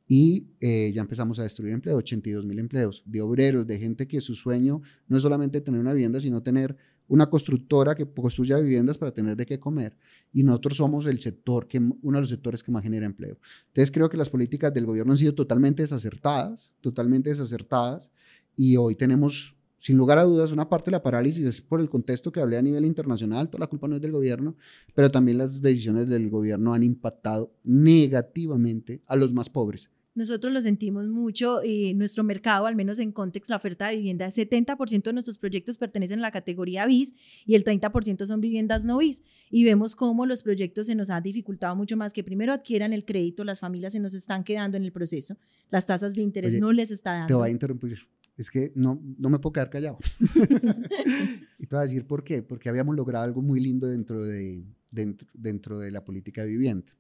y 0.08 0.48
eh, 0.60 0.90
ya 0.92 1.02
empezamos 1.02 1.38
a 1.38 1.42
destruir 1.42 1.74
empleo, 1.74 1.98
82 1.98 2.46
mil 2.46 2.58
empleos 2.58 3.02
de 3.04 3.20
obreros, 3.20 3.66
de 3.66 3.78
gente 3.78 4.08
que 4.08 4.22
su 4.22 4.34
sueño 4.34 4.80
no 5.06 5.18
es 5.18 5.22
solamente 5.22 5.60
tener 5.60 5.78
una 5.78 5.92
vivienda, 5.92 6.18
sino 6.18 6.42
tener 6.42 6.76
una 7.08 7.28
constructora 7.28 7.94
que 7.94 8.06
construya 8.06 8.58
viviendas 8.58 8.96
para 8.96 9.12
tener 9.12 9.36
de 9.36 9.44
qué 9.44 9.60
comer. 9.60 9.96
Y 10.32 10.44
nosotros 10.44 10.78
somos 10.78 11.04
el 11.06 11.20
sector, 11.20 11.68
que, 11.68 11.78
uno 11.78 12.18
de 12.18 12.20
los 12.22 12.30
sectores 12.30 12.62
que 12.62 12.72
más 12.72 12.82
genera 12.82 13.04
empleo. 13.04 13.38
Entonces 13.68 13.90
creo 13.90 14.08
que 14.08 14.16
las 14.16 14.30
políticas 14.30 14.72
del 14.72 14.86
gobierno 14.86 15.12
han 15.12 15.18
sido 15.18 15.34
totalmente 15.34 15.82
desacertadas, 15.82 16.74
totalmente 16.80 17.28
desacertadas, 17.28 18.10
y 18.56 18.76
hoy 18.76 18.94
tenemos 18.94 19.57
sin 19.78 19.96
lugar 19.96 20.18
a 20.18 20.24
dudas, 20.24 20.50
una 20.50 20.68
parte 20.68 20.90
de 20.90 20.96
la 20.96 21.02
parálisis 21.02 21.46
es 21.46 21.60
por 21.60 21.80
el 21.80 21.88
contexto 21.88 22.32
que 22.32 22.40
hablé 22.40 22.58
a 22.58 22.62
nivel 22.62 22.84
internacional, 22.84 23.48
toda 23.48 23.60
la 23.60 23.68
culpa 23.68 23.86
no 23.86 23.96
es 23.96 24.02
del 24.02 24.12
gobierno, 24.12 24.56
pero 24.94 25.10
también 25.10 25.38
las 25.38 25.62
decisiones 25.62 26.08
del 26.08 26.28
gobierno 26.28 26.74
han 26.74 26.82
impactado 26.82 27.54
negativamente 27.64 29.02
a 29.06 29.14
los 29.14 29.32
más 29.32 29.48
pobres. 29.48 29.88
Nosotros 30.18 30.52
lo 30.52 30.60
sentimos 30.60 31.06
mucho 31.06 31.62
y 31.62 31.94
nuestro 31.94 32.24
mercado, 32.24 32.66
al 32.66 32.74
menos 32.74 32.98
en 32.98 33.12
contexto, 33.12 33.52
la 33.52 33.58
oferta 33.58 33.86
de 33.86 33.98
vivienda, 33.98 34.26
70% 34.26 35.04
de 35.04 35.12
nuestros 35.12 35.38
proyectos 35.38 35.78
pertenecen 35.78 36.18
a 36.18 36.22
la 36.22 36.32
categoría 36.32 36.86
BIS 36.86 37.14
y 37.46 37.54
el 37.54 37.62
30% 37.62 38.26
son 38.26 38.40
viviendas 38.40 38.84
no 38.84 38.98
BIS. 38.98 39.22
Y 39.48 39.62
vemos 39.62 39.94
cómo 39.94 40.26
los 40.26 40.42
proyectos 40.42 40.88
se 40.88 40.96
nos 40.96 41.10
han 41.10 41.22
dificultado 41.22 41.76
mucho 41.76 41.96
más 41.96 42.12
que 42.12 42.24
primero 42.24 42.52
adquieran 42.52 42.92
el 42.92 43.04
crédito, 43.04 43.44
las 43.44 43.60
familias 43.60 43.92
se 43.92 44.00
nos 44.00 44.12
están 44.12 44.42
quedando 44.42 44.76
en 44.76 44.82
el 44.82 44.90
proceso, 44.90 45.36
las 45.70 45.86
tasas 45.86 46.16
de 46.16 46.22
interés 46.22 46.58
no 46.58 46.72
les 46.72 46.90
está 46.90 47.12
dando. 47.12 47.28
Te 47.28 47.34
voy 47.34 47.50
a 47.50 47.52
interrumpir. 47.52 48.00
Es 48.38 48.50
que 48.50 48.72
no, 48.74 49.02
no 49.18 49.28
me 49.28 49.38
puedo 49.38 49.52
quedar 49.52 49.68
callado. 49.68 49.98
y 51.58 51.66
te 51.66 51.76
voy 51.76 51.80
a 51.80 51.82
decir 51.82 52.06
por 52.06 52.24
qué. 52.24 52.40
Porque 52.40 52.70
habíamos 52.70 52.96
logrado 52.96 53.24
algo 53.24 53.42
muy 53.42 53.60
lindo 53.60 53.86
dentro 53.86 54.24
de, 54.24 54.64
dentro, 54.92 55.28
dentro 55.34 55.78
de 55.78 55.90
la 55.90 56.04
política 56.04 56.42
de 56.42 56.48
vivienda. 56.48 56.94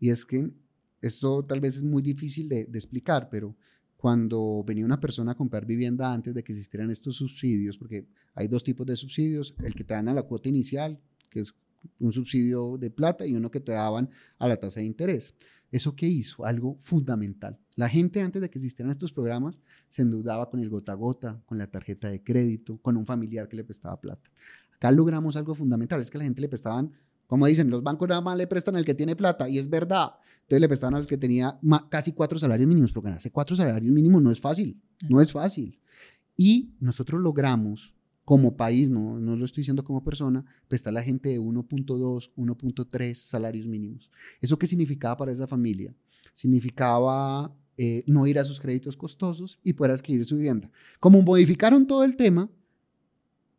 Y 0.00 0.10
es 0.10 0.26
que 0.26 0.50
esto 1.00 1.44
tal 1.44 1.60
vez 1.60 1.76
es 1.76 1.82
muy 1.82 2.02
difícil 2.02 2.48
de, 2.48 2.62
explicar, 2.72 3.28
pero 3.30 3.54
cuando 3.96 4.64
venía 4.66 4.84
una 4.84 5.00
persona 5.00 5.32
a 5.32 5.36
comprar 5.36 5.66
vivienda 5.66 6.12
antes 6.12 6.34
de 6.34 6.42
que 6.42 6.52
existieran 6.52 6.90
estos 6.90 7.16
subsidios, 7.16 7.78
porque 7.78 8.06
hay 8.34 8.48
dos 8.48 8.64
tipos 8.64 8.86
de 8.86 8.96
subsidios, 8.96 9.54
el 9.62 9.74
que 9.74 9.84
te 9.84 9.94
dan 9.94 10.08
a 10.08 10.14
la 10.14 10.22
cuota 10.22 10.48
inicial, 10.48 10.98
que 11.30 11.40
es 11.40 11.54
un 11.98 12.12
subsidio 12.12 12.78
de 12.78 12.90
plata, 12.90 13.26
y 13.26 13.34
uno 13.34 13.50
que 13.50 13.60
te 13.60 13.72
daban 13.72 14.10
a 14.38 14.48
la 14.48 14.56
tasa 14.56 14.80
de 14.80 14.86
interés. 14.86 15.34
¿Eso 15.70 15.94
qué 15.94 16.06
hizo? 16.06 16.44
Algo 16.44 16.78
fundamental. 16.80 17.58
La 17.76 17.88
gente 17.88 18.22
antes 18.22 18.40
de 18.40 18.50
que 18.50 18.58
existieran 18.58 18.90
estos 18.90 19.12
programas 19.12 19.60
se 19.88 20.02
endeudaba 20.02 20.48
con 20.50 20.60
el 20.60 20.70
gota 20.70 20.92
a 20.92 20.94
gota, 20.94 21.42
con 21.46 21.58
la 21.58 21.66
tarjeta 21.66 22.08
de 22.08 22.22
crédito, 22.22 22.78
con 22.78 22.96
un 22.96 23.04
familiar 23.04 23.48
que 23.48 23.56
le 23.56 23.64
prestaba 23.64 24.00
plata. 24.00 24.30
Acá 24.76 24.92
logramos 24.92 25.36
algo 25.36 25.54
fundamental, 25.54 26.00
es 26.00 26.10
que 26.10 26.18
la 26.18 26.24
gente 26.24 26.40
le 26.40 26.48
prestaban 26.48 26.92
como 27.26 27.46
dicen, 27.46 27.70
los 27.70 27.82
bancos 27.82 28.08
nada 28.08 28.20
más 28.20 28.36
le 28.36 28.46
prestan 28.46 28.76
al 28.76 28.84
que 28.84 28.94
tiene 28.94 29.16
plata, 29.16 29.48
y 29.48 29.58
es 29.58 29.68
verdad. 29.68 30.12
Entonces 30.42 30.60
le 30.60 30.68
prestaban 30.68 30.94
al 30.94 31.06
que 31.06 31.16
tenía 31.16 31.58
casi 31.88 32.12
cuatro 32.12 32.38
salarios 32.38 32.68
mínimos, 32.68 32.92
porque 32.92 33.06
ganarse 33.06 33.30
cuatro 33.30 33.56
salarios 33.56 33.92
mínimos 33.92 34.22
no 34.22 34.30
es 34.30 34.40
fácil, 34.40 34.80
no 35.08 35.20
es 35.20 35.32
fácil. 35.32 35.78
Y 36.36 36.74
nosotros 36.80 37.20
logramos, 37.20 37.94
como 38.24 38.56
país, 38.56 38.90
no, 38.90 39.18
no 39.18 39.36
lo 39.36 39.44
estoy 39.44 39.62
diciendo 39.62 39.84
como 39.84 40.04
persona, 40.04 40.44
prestar 40.68 40.90
a 40.90 40.94
la 40.94 41.02
gente 41.02 41.30
de 41.30 41.40
1.2, 41.40 42.32
1.3 42.36 43.14
salarios 43.14 43.66
mínimos. 43.66 44.10
¿Eso 44.40 44.58
qué 44.58 44.66
significaba 44.66 45.16
para 45.16 45.32
esa 45.32 45.46
familia? 45.46 45.94
Significaba 46.34 47.54
eh, 47.76 48.04
no 48.06 48.26
ir 48.26 48.38
a 48.38 48.44
sus 48.44 48.60
créditos 48.60 48.96
costosos 48.96 49.58
y 49.62 49.72
poder 49.72 49.92
adquirir 49.92 50.24
su 50.24 50.36
vivienda. 50.36 50.70
Como 51.00 51.22
modificaron 51.22 51.86
todo 51.86 52.04
el 52.04 52.16
tema, 52.16 52.50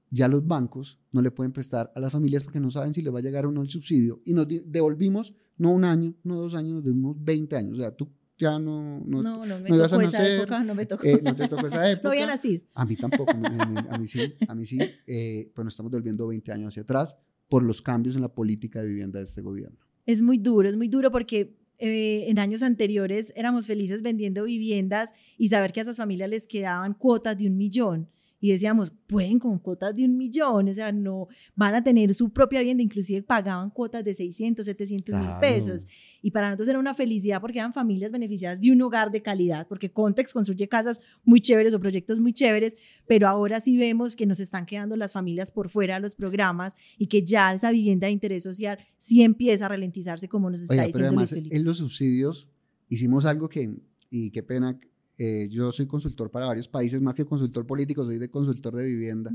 ya 0.10 0.28
los 0.28 0.46
bancos 0.46 1.00
no 1.12 1.22
le 1.22 1.32
pueden 1.32 1.52
prestar 1.52 1.92
a 1.96 2.00
las 2.00 2.12
familias 2.12 2.44
porque 2.44 2.60
no 2.60 2.70
saben 2.70 2.94
si 2.94 3.02
les 3.02 3.14
va 3.14 3.20
a 3.20 3.22
llegar 3.22 3.46
o 3.46 3.52
no 3.52 3.62
el 3.62 3.70
subsidio 3.70 4.22
y 4.24 4.34
nos 4.34 4.48
devolvimos 4.48 5.34
no 5.58 5.72
un 5.72 5.86
año, 5.86 6.14
no 6.24 6.36
dos 6.36 6.56
años, 6.56 6.74
nos 6.74 6.84
devolvimos 6.84 7.18
20 7.20 7.56
años. 7.56 7.74
O 7.78 7.82
sea, 7.82 7.92
tú 7.92 8.10
ya 8.38 8.60
no... 8.60 9.02
No, 9.06 9.22
no, 9.22 9.46
no 9.46 9.60
me 9.60 9.70
no 9.70 9.88
tocó 9.88 10.02
esa 10.02 10.28
época, 10.28 10.64
no 10.64 10.76
me 10.76 10.86
tocó. 10.86 11.06
Eh, 11.06 11.22
no 11.24 11.36
te 11.36 11.48
tocó 11.48 11.68
esa 11.68 11.90
época. 11.90 12.04
no 12.08 12.12
había 12.12 12.28
nacido. 12.28 12.64
A 12.74 12.86
mí 12.86 12.96
tampoco, 12.96 13.32
a 13.32 13.98
mí 13.98 14.08
sí, 14.08 14.34
a 14.48 14.56
mí 14.56 14.66
sí, 14.66 14.78
eh, 15.08 15.52
pues 15.54 15.64
nos 15.64 15.74
estamos 15.74 15.92
devolviendo 15.92 16.28
20 16.28 16.52
años 16.52 16.68
hacia 16.70 16.84
atrás 16.84 17.18
por 17.48 17.64
los 17.64 17.82
cambios 17.82 18.16
en 18.16 18.22
la 18.22 18.34
política 18.34 18.82
de 18.82 18.88
vivienda 18.88 19.20
de 19.20 19.26
este 19.26 19.42
gobierno. 19.42 19.78
Es 20.06 20.22
muy 20.22 20.38
duro, 20.38 20.68
es 20.70 20.76
muy 20.76 20.88
duro 20.88 21.12
porque 21.12 21.58
eh, 21.80 22.26
en 22.28 22.40
años 22.40 22.64
anteriores 22.64 23.34
éramos 23.36 23.68
felices 23.68 24.02
vendiendo 24.02 24.46
viviendas 24.46 25.14
y 25.38 25.50
saber 25.50 25.74
que 25.74 25.82
a 25.82 25.84
esas 25.84 25.98
familias 25.98 26.30
les 26.30 26.48
quedaban 26.48 26.94
cuotas 26.94 27.38
de 27.38 27.48
un 27.48 27.58
millón 27.58 28.10
y 28.40 28.52
decíamos, 28.52 28.92
pueden 29.08 29.40
con 29.40 29.60
cuotas 29.60 29.96
de 29.96 30.06
un 30.06 30.18
millón, 30.18 30.70
o 30.70 30.74
sea, 30.74 30.92
no 30.92 31.28
van 31.56 31.76
a 31.76 31.84
tener 31.84 32.14
su 32.14 32.32
propia 32.32 32.60
vivienda, 32.60 32.84
inclusive 32.84 33.22
pagaban 33.22 33.70
cuotas 33.70 34.04
de 34.04 34.14
600, 34.14 34.66
700 34.66 35.16
mil 35.16 35.30
pesos. 35.40 35.88
Y 36.22 36.32
para 36.32 36.50
nosotros 36.50 36.70
era 36.70 36.80
una 36.80 36.94
felicidad 36.94 37.40
porque 37.42 37.60
eran 37.60 37.74
familias 37.74 38.12
beneficiadas 38.12 38.60
de 38.60 38.72
un 38.72 38.82
hogar 38.82 39.12
de 39.12 39.22
calidad, 39.22 39.68
porque 39.68 39.92
Context 39.92 40.34
construye 40.34 40.68
casas 40.68 41.00
muy 41.24 41.42
chéveres 41.42 41.74
o 41.74 41.80
proyectos 41.80 42.20
muy 42.20 42.34
chéveres, 42.34 42.78
pero 43.08 43.28
ahora 43.28 43.60
sí 43.60 43.78
vemos 43.78 44.16
que 44.16 44.26
nos 44.26 44.40
están 44.40 44.66
quedando 44.66 44.96
las 44.96 45.14
familias 45.14 45.52
por 45.52 45.70
fuera 45.70 45.96
de 45.96 46.02
los 46.02 46.16
programas 46.16 46.74
y 46.98 47.08
que 47.08 47.24
ya 47.24 47.54
esa 47.54 47.72
vivienda 47.72 48.08
de 48.08 48.14
interés 48.14 48.44
social 48.44 48.80
sí 48.98 49.24
empieza 49.24 49.66
a 49.66 49.70
ralentizarse 49.70 50.28
como 50.28 50.50
nos 50.50 50.62
está 50.62 50.86
diciendo 50.86 50.98
pero 50.98 51.08
además, 51.08 51.34
En 51.34 51.64
los 51.64 51.78
subsidios 51.78 52.48
hicimos 52.90 53.26
algo 53.26 53.50
que, 53.50 53.74
y 54.10 54.32
qué 54.32 54.44
pena 54.44 54.80
eh, 55.18 55.48
yo 55.50 55.72
soy 55.72 55.88
consultor 55.88 56.30
para 56.30 56.48
varios 56.48 56.68
países, 56.68 57.02
más 57.02 57.14
que 57.14 57.26
consultor 57.26 57.66
político, 57.66 58.04
soy 58.04 58.18
de 58.18 58.30
consultor 58.30 58.76
de 58.76 58.86
vivienda, 58.86 59.32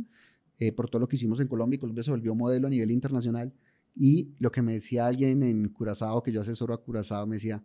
eh, 0.59 0.73
por 0.73 0.91
todo 0.91 1.01
lo 1.01 1.09
que 1.09 1.17
hicimos 1.17 1.41
en 1.41 1.49
Colombia. 1.49 1.81
Colombia 1.81 2.03
se 2.03 2.11
volvió 2.11 2.35
modelo 2.35 2.67
a 2.67 2.71
nivel 2.71 2.91
internacional. 2.91 3.53
Y 3.97 4.35
lo 4.39 4.53
que 4.53 4.63
me 4.63 4.73
decía 4.73 5.07
alguien 5.07 5.43
en 5.43 5.69
Curazao, 5.69 6.23
que 6.23 6.33
yo 6.33 6.41
asesoro 6.41 6.75
a 6.75 6.83
Curazao, 6.83 7.27
me 7.27 7.37
decía, 7.37 7.63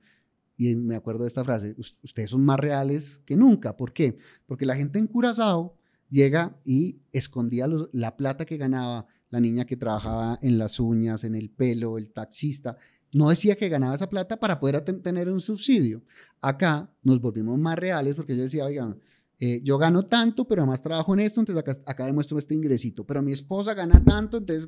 y 0.57 0.75
me 0.75 0.95
acuerdo 0.95 1.23
de 1.23 1.27
esta 1.27 1.43
frase, 1.43 1.75
ustedes 1.77 2.29
son 2.29 2.43
más 2.43 2.59
reales 2.59 3.21
que 3.25 3.35
nunca. 3.35 3.75
¿Por 3.75 3.93
qué? 3.93 4.17
Porque 4.45 4.65
la 4.65 4.75
gente 4.75 4.99
en 4.99 5.07
Curazao 5.07 5.75
llega 6.09 6.57
y 6.63 7.01
escondía 7.11 7.67
la 7.91 8.15
plata 8.15 8.45
que 8.45 8.57
ganaba 8.57 9.07
la 9.29 9.39
niña 9.39 9.65
que 9.65 9.75
trabajaba 9.75 10.39
en 10.41 10.57
las 10.57 10.79
uñas, 10.79 11.23
en 11.25 11.35
el 11.35 11.49
pelo, 11.49 11.97
el 11.97 12.11
taxista, 12.11 12.77
no 13.15 13.29
decía 13.29 13.55
que 13.55 13.69
ganaba 13.69 13.95
esa 13.95 14.09
plata 14.09 14.37
para 14.37 14.59
poder 14.59 14.81
tener 14.81 15.29
un 15.29 15.39
subsidio. 15.39 16.03
Acá 16.41 16.93
nos 17.01 17.21
volvimos 17.21 17.57
más 17.57 17.79
reales 17.79 18.13
porque 18.13 18.35
yo 18.35 18.43
decía, 18.43 18.65
oigan, 18.65 18.99
eh, 19.39 19.61
yo 19.63 19.77
gano 19.77 20.03
tanto, 20.03 20.45
pero 20.45 20.63
además 20.63 20.81
trabajo 20.81 21.13
en 21.13 21.21
esto, 21.21 21.39
entonces 21.39 21.61
acá, 21.61 21.81
acá, 21.89 22.05
demuestro 22.07 22.37
este 22.37 22.55
ingresito, 22.55 23.05
pero 23.05 23.21
mi 23.21 23.31
esposa 23.31 23.73
gana 23.73 24.03
tanto, 24.03 24.35
entonces... 24.35 24.67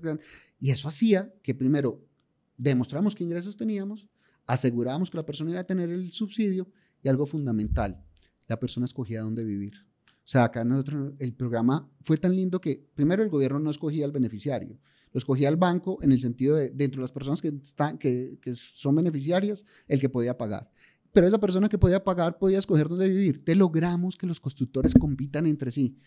Y 0.61 0.71
eso 0.71 0.87
hacía 0.87 1.29
que 1.43 1.53
primero 1.53 2.07
demostramos 2.55 3.15
qué 3.15 3.25
ingresos 3.25 3.57
teníamos, 3.57 4.07
asegurábamos 4.45 5.09
que 5.11 5.17
la 5.17 5.25
persona 5.25 5.51
iba 5.51 5.59
a 5.59 5.65
tener 5.65 5.89
el 5.89 6.13
subsidio 6.13 6.69
y 7.03 7.09
algo 7.09 7.25
fundamental, 7.25 8.01
la 8.47 8.57
persona 8.57 8.85
escogía 8.85 9.23
dónde 9.23 9.43
vivir. 9.43 9.73
O 10.05 10.11
sea, 10.23 10.45
acá 10.45 10.63
nosotros, 10.63 11.15
el 11.19 11.33
programa 11.33 11.91
fue 11.99 12.15
tan 12.15 12.33
lindo 12.33 12.61
que 12.61 12.87
primero 12.95 13.23
el 13.23 13.29
gobierno 13.29 13.59
no 13.59 13.71
escogía 13.71 14.05
al 14.05 14.13
beneficiario, 14.13 14.79
lo 15.11 15.17
escogía 15.17 15.47
al 15.47 15.57
banco 15.57 15.99
en 16.01 16.11
el 16.11 16.19
sentido 16.19 16.55
de, 16.55 16.69
dentro 16.69 16.99
de 16.99 17.03
las 17.03 17.11
personas 17.11 17.41
que, 17.41 17.49
están, 17.49 17.97
que, 17.97 18.39
que 18.41 18.53
son 18.53 18.95
beneficiarias, 18.95 19.65
el 19.87 19.99
que 19.99 20.09
podía 20.09 20.37
pagar 20.37 20.69
pero 21.17 21.25
esa 21.25 21.39
persona 21.39 21.67
que 21.67 21.79
podía 21.79 22.03
pagar 22.03 22.37
podía 22.37 22.59
escoger 22.59 22.87
dónde 22.87 23.09
vivir. 23.09 23.43
Te 23.43 23.55
logramos 23.55 24.15
que 24.15 24.27
los 24.27 24.39
constructores 24.39 24.93
compitan 24.93 25.47
entre 25.47 25.71
sí. 25.71 25.97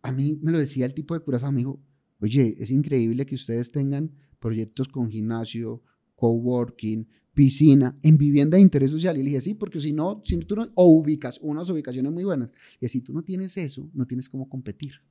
A 0.00 0.12
mí 0.12 0.38
me 0.40 0.50
lo 0.50 0.58
decía 0.58 0.86
el 0.86 0.94
tipo 0.94 1.12
de 1.12 1.20
curazao, 1.20 1.50
amigo, 1.50 1.78
oye, 2.20 2.54
es 2.58 2.70
increíble 2.70 3.26
que 3.26 3.34
ustedes 3.34 3.70
tengan 3.70 4.12
proyectos 4.38 4.88
con 4.88 5.10
gimnasio, 5.10 5.82
coworking, 6.14 7.06
piscina, 7.34 7.98
en 8.02 8.16
vivienda 8.16 8.56
de 8.56 8.62
interés 8.62 8.90
social. 8.92 9.16
Y 9.18 9.22
le 9.22 9.26
dije, 9.26 9.42
sí, 9.42 9.54
porque 9.54 9.78
si 9.78 9.92
no, 9.92 10.22
si 10.24 10.38
tú 10.38 10.56
no, 10.56 10.68
o 10.74 10.86
ubicas 10.86 11.38
unas 11.42 11.68
ubicaciones 11.68 12.10
muy 12.10 12.24
buenas. 12.24 12.50
Y 12.80 12.88
si 12.88 13.02
tú 13.02 13.12
no 13.12 13.22
tienes 13.22 13.58
eso, 13.58 13.90
no 13.92 14.06
tienes 14.06 14.30
cómo 14.30 14.48
competir. 14.48 15.02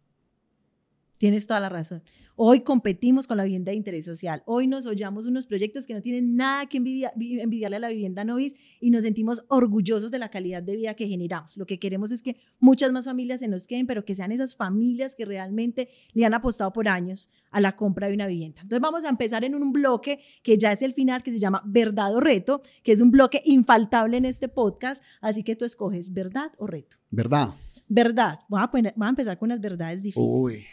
Tienes 1.19 1.45
toda 1.45 1.59
la 1.59 1.67
razón. 1.67 2.01
Hoy 2.37 2.61
competimos 2.61 3.27
con 3.27 3.35
la 3.35 3.43
vivienda 3.43 3.71
de 3.71 3.75
interés 3.75 4.05
social. 4.05 4.41
Hoy 4.45 4.67
nos 4.67 4.85
hollamos 4.85 5.25
unos 5.25 5.45
proyectos 5.45 5.85
que 5.85 5.93
no 5.93 6.01
tienen 6.01 6.37
nada 6.37 6.67
que 6.67 6.77
envidiarle 6.77 7.75
a 7.75 7.79
la 7.79 7.89
vivienda 7.89 8.23
novis 8.23 8.55
y 8.79 8.89
nos 8.89 9.03
sentimos 9.03 9.43
orgullosos 9.49 10.11
de 10.11 10.19
la 10.19 10.29
calidad 10.29 10.63
de 10.63 10.77
vida 10.77 10.93
que 10.93 11.09
generamos. 11.09 11.57
Lo 11.57 11.65
que 11.65 11.77
queremos 11.77 12.13
es 12.13 12.21
que 12.21 12.37
muchas 12.61 12.93
más 12.93 13.03
familias 13.03 13.41
se 13.41 13.49
nos 13.49 13.67
queden, 13.67 13.85
pero 13.85 14.05
que 14.05 14.15
sean 14.15 14.31
esas 14.31 14.55
familias 14.55 15.13
que 15.13 15.25
realmente 15.25 15.89
le 16.13 16.23
han 16.23 16.33
apostado 16.33 16.71
por 16.71 16.87
años 16.87 17.29
a 17.51 17.59
la 17.59 17.75
compra 17.75 18.07
de 18.07 18.13
una 18.13 18.27
vivienda. 18.27 18.61
Entonces 18.61 18.79
vamos 18.79 19.03
a 19.03 19.09
empezar 19.09 19.43
en 19.43 19.55
un 19.55 19.73
bloque 19.73 20.21
que 20.41 20.57
ya 20.57 20.71
es 20.71 20.81
el 20.81 20.93
final, 20.93 21.21
que 21.21 21.31
se 21.31 21.39
llama 21.39 21.61
Verdad 21.65 22.15
o 22.15 22.21
Reto, 22.21 22.61
que 22.81 22.93
es 22.93 23.01
un 23.01 23.11
bloque 23.11 23.41
infaltable 23.43 24.15
en 24.15 24.23
este 24.23 24.47
podcast. 24.47 25.03
Así 25.19 25.43
que 25.43 25.57
tú 25.57 25.65
escoges 25.65 26.13
verdad 26.13 26.53
o 26.57 26.67
reto. 26.67 26.95
Verdad. 27.09 27.49
Verdad. 27.89 28.39
Voy 28.47 28.61
a, 28.61 28.71
a 28.71 29.09
empezar 29.09 29.37
con 29.37 29.47
unas 29.47 29.59
verdades 29.59 30.03
difíciles. 30.03 30.39
Uy. 30.39 30.63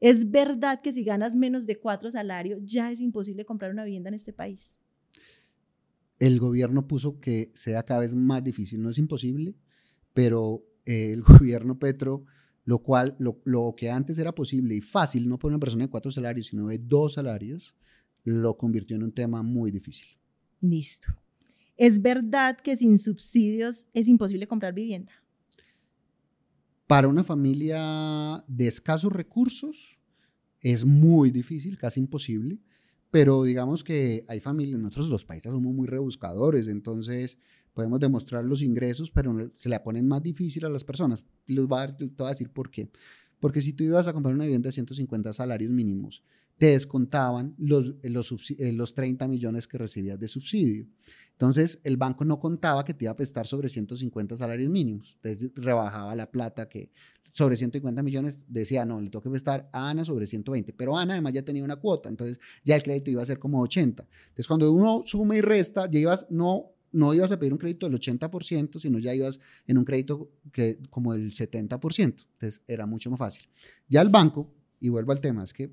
¿Es 0.00 0.30
verdad 0.30 0.80
que 0.80 0.92
si 0.92 1.04
ganas 1.04 1.36
menos 1.36 1.66
de 1.66 1.78
cuatro 1.78 2.10
salarios 2.10 2.60
ya 2.64 2.90
es 2.90 3.00
imposible 3.00 3.44
comprar 3.44 3.70
una 3.70 3.84
vivienda 3.84 4.08
en 4.08 4.14
este 4.14 4.32
país? 4.32 4.74
El 6.18 6.38
gobierno 6.38 6.86
puso 6.86 7.20
que 7.20 7.50
sea 7.54 7.82
cada 7.82 8.00
vez 8.00 8.14
más 8.14 8.42
difícil, 8.42 8.82
no 8.82 8.90
es 8.90 8.98
imposible, 8.98 9.54
pero 10.14 10.64
eh, 10.86 11.12
el 11.12 11.22
gobierno 11.22 11.78
Petro, 11.78 12.24
lo 12.64 12.78
cual, 12.78 13.14
lo, 13.18 13.40
lo, 13.44 13.74
que 13.76 13.90
antes 13.90 14.18
era 14.18 14.34
posible 14.34 14.74
y 14.74 14.80
fácil, 14.80 15.28
no 15.28 15.38
por 15.38 15.50
una 15.50 15.60
persona 15.60 15.84
de 15.84 15.90
cuatro 15.90 16.10
salarios, 16.10 16.48
sino 16.48 16.68
de 16.68 16.78
dos 16.78 17.14
salarios, 17.14 17.74
lo 18.24 18.56
convirtió 18.56 18.96
en 18.96 19.02
un 19.02 19.12
tema 19.12 19.42
muy 19.42 19.70
difícil. 19.70 20.08
Listo. 20.60 21.08
¿Es 21.76 22.02
verdad 22.02 22.58
que 22.58 22.76
sin 22.76 22.98
subsidios 22.98 23.86
es 23.94 24.08
imposible 24.08 24.46
comprar 24.46 24.74
vivienda? 24.74 25.12
Para 26.90 27.06
una 27.06 27.22
familia 27.22 28.44
de 28.48 28.66
escasos 28.66 29.12
recursos 29.12 29.96
es 30.60 30.84
muy 30.84 31.30
difícil, 31.30 31.78
casi 31.78 32.00
imposible, 32.00 32.58
pero 33.12 33.44
digamos 33.44 33.84
que 33.84 34.24
hay 34.26 34.40
familias, 34.40 34.80
nosotros 34.80 35.08
los 35.08 35.24
países 35.24 35.52
somos 35.52 35.72
muy 35.72 35.86
rebuscadores, 35.86 36.66
entonces 36.66 37.38
podemos 37.74 38.00
demostrar 38.00 38.44
los 38.44 38.60
ingresos, 38.60 39.12
pero 39.12 39.52
se 39.54 39.68
le 39.68 39.78
ponen 39.78 40.08
más 40.08 40.20
difícil 40.20 40.64
a 40.64 40.68
las 40.68 40.82
personas. 40.82 41.24
Les 41.46 41.64
voy 41.64 41.78
a 41.80 42.28
decir 42.28 42.50
por 42.50 42.72
qué. 42.72 42.90
Porque 43.38 43.60
si 43.62 43.72
tú 43.72 43.84
ibas 43.84 44.08
a 44.08 44.12
comprar 44.12 44.34
una 44.34 44.46
vivienda 44.46 44.66
de 44.66 44.72
150 44.72 45.32
salarios 45.32 45.70
mínimos, 45.70 46.24
te 46.60 46.66
descontaban 46.66 47.54
los, 47.56 47.94
los, 48.02 48.50
eh, 48.58 48.70
los 48.74 48.92
30 48.92 49.26
millones 49.28 49.66
que 49.66 49.78
recibías 49.78 50.20
de 50.20 50.28
subsidio. 50.28 50.86
Entonces, 51.32 51.80
el 51.84 51.96
banco 51.96 52.26
no 52.26 52.38
contaba 52.38 52.84
que 52.84 52.92
te 52.92 53.06
iba 53.06 53.12
a 53.12 53.16
prestar 53.16 53.46
sobre 53.46 53.70
150 53.70 54.36
salarios 54.36 54.68
mínimos. 54.68 55.16
Entonces, 55.22 55.50
rebajaba 55.54 56.14
la 56.14 56.30
plata 56.30 56.68
que 56.68 56.90
sobre 57.30 57.56
150 57.56 58.02
millones 58.02 58.44
decía, 58.46 58.84
no, 58.84 59.00
le 59.00 59.08
tengo 59.08 59.22
que 59.22 59.30
prestar 59.30 59.70
a 59.72 59.88
Ana 59.88 60.04
sobre 60.04 60.26
120. 60.26 60.74
Pero 60.74 60.98
Ana 60.98 61.14
además 61.14 61.32
ya 61.32 61.42
tenía 61.42 61.64
una 61.64 61.76
cuota, 61.76 62.10
entonces 62.10 62.38
ya 62.62 62.76
el 62.76 62.82
crédito 62.82 63.10
iba 63.10 63.22
a 63.22 63.24
ser 63.24 63.38
como 63.38 63.62
80. 63.62 64.02
Entonces, 64.02 64.46
cuando 64.46 64.70
uno 64.70 65.00
suma 65.06 65.36
y 65.36 65.40
resta, 65.40 65.90
ya 65.90 65.98
ibas, 65.98 66.26
no 66.28 66.74
no 66.92 67.14
ibas 67.14 67.32
a 67.32 67.38
pedir 67.38 67.54
un 67.54 67.58
crédito 67.58 67.88
del 67.88 67.98
80%, 67.98 68.78
sino 68.78 68.98
ya 68.98 69.14
ibas 69.14 69.40
en 69.66 69.78
un 69.78 69.84
crédito 69.86 70.28
que 70.52 70.78
como 70.90 71.14
el 71.14 71.30
70%. 71.30 72.00
Entonces 72.00 72.62
era 72.66 72.84
mucho 72.84 73.10
más 73.10 73.18
fácil. 73.18 73.48
Ya 73.88 74.02
el 74.02 74.10
banco, 74.10 74.52
y 74.78 74.90
vuelvo 74.90 75.12
al 75.12 75.20
tema, 75.20 75.44
es 75.44 75.54
que 75.54 75.72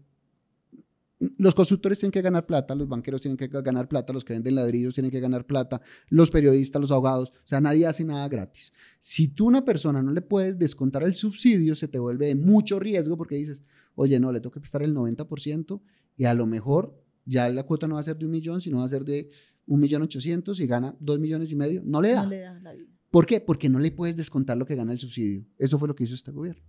los 1.20 1.56
constructores 1.56 2.00
tienen 2.00 2.12
que 2.12 2.22
ganar 2.22 2.46
plata, 2.46 2.76
los 2.76 2.88
banqueros 2.88 3.22
tienen 3.22 3.38
que 3.38 3.48
ganar 3.48 3.88
plata, 3.88 4.14
los 4.14 4.24
que 4.24 4.34
venden 4.34 4.56
ladrillos 4.56 4.94
tienen 4.94 5.10
que 5.12 5.20
ganar 5.20 5.46
plata, 5.46 5.82
los 6.10 6.30
periodistas, 6.30 6.80
los 6.82 6.92
abogados, 6.92 7.30
o 7.30 7.48
sea, 7.48 7.60
nadie 7.60 7.88
hace 7.88 8.06
nada 8.06 8.28
gratis. 8.28 8.72
Si 9.00 9.28
tú 9.28 9.46
a 9.46 9.48
una 9.48 9.66
persona 9.66 10.02
no 10.04 10.12
le 10.12 10.22
puedes 10.22 10.60
descontar 10.60 11.04
el 11.04 11.16
subsidio, 11.16 11.76
se 11.76 11.88
te 11.88 11.98
vuelve 11.98 12.28
de 12.28 12.36
mucho 12.36 12.80
riesgo 12.80 13.18
porque 13.18 13.36
dices, 13.36 13.64
oye, 13.96 14.20
no, 14.20 14.32
le 14.32 14.40
tengo 14.40 14.52
que 14.52 14.60
prestar 14.60 14.84
el 14.84 14.94
90% 14.94 15.82
y 16.16 16.26
a 16.26 16.34
lo 16.34 16.46
mejor 16.46 17.04
ya 17.26 17.50
la 17.50 17.64
cuota 17.64 17.88
no 17.88 17.96
va 17.96 18.02
a 18.02 18.04
ser 18.04 18.18
de 18.18 18.26
un 18.26 18.32
millón, 18.32 18.62
sino 18.62 18.78
va 18.78 18.86
a 18.86 18.90
ser 18.90 19.04
de 19.04 19.30
un 19.66 19.80
millón 19.80 20.02
ochocientos 20.04 20.60
y 20.60 20.68
gana 20.68 20.96
dos 21.00 21.20
millones 21.20 21.52
y 21.52 21.56
medio, 21.56 21.82
no 21.84 22.02
le 22.02 22.14
da. 22.14 22.24
No 22.24 22.30
le 22.30 22.40
da 22.40 22.60
la 22.60 22.74
vida. 22.74 22.90
¿Por 23.10 23.26
qué? 23.26 23.42
Porque 23.42 23.70
no 23.70 23.80
le 23.80 23.92
puedes 23.92 24.16
descontar 24.16 24.58
lo 24.58 24.66
que 24.66 24.76
gana 24.76 24.92
el 24.92 25.00
subsidio. 25.00 25.46
Eso 25.58 25.80
fue 25.80 25.88
lo 25.88 25.96
que 25.96 26.04
hizo 26.04 26.14
este 26.14 26.32
gobierno. 26.32 26.62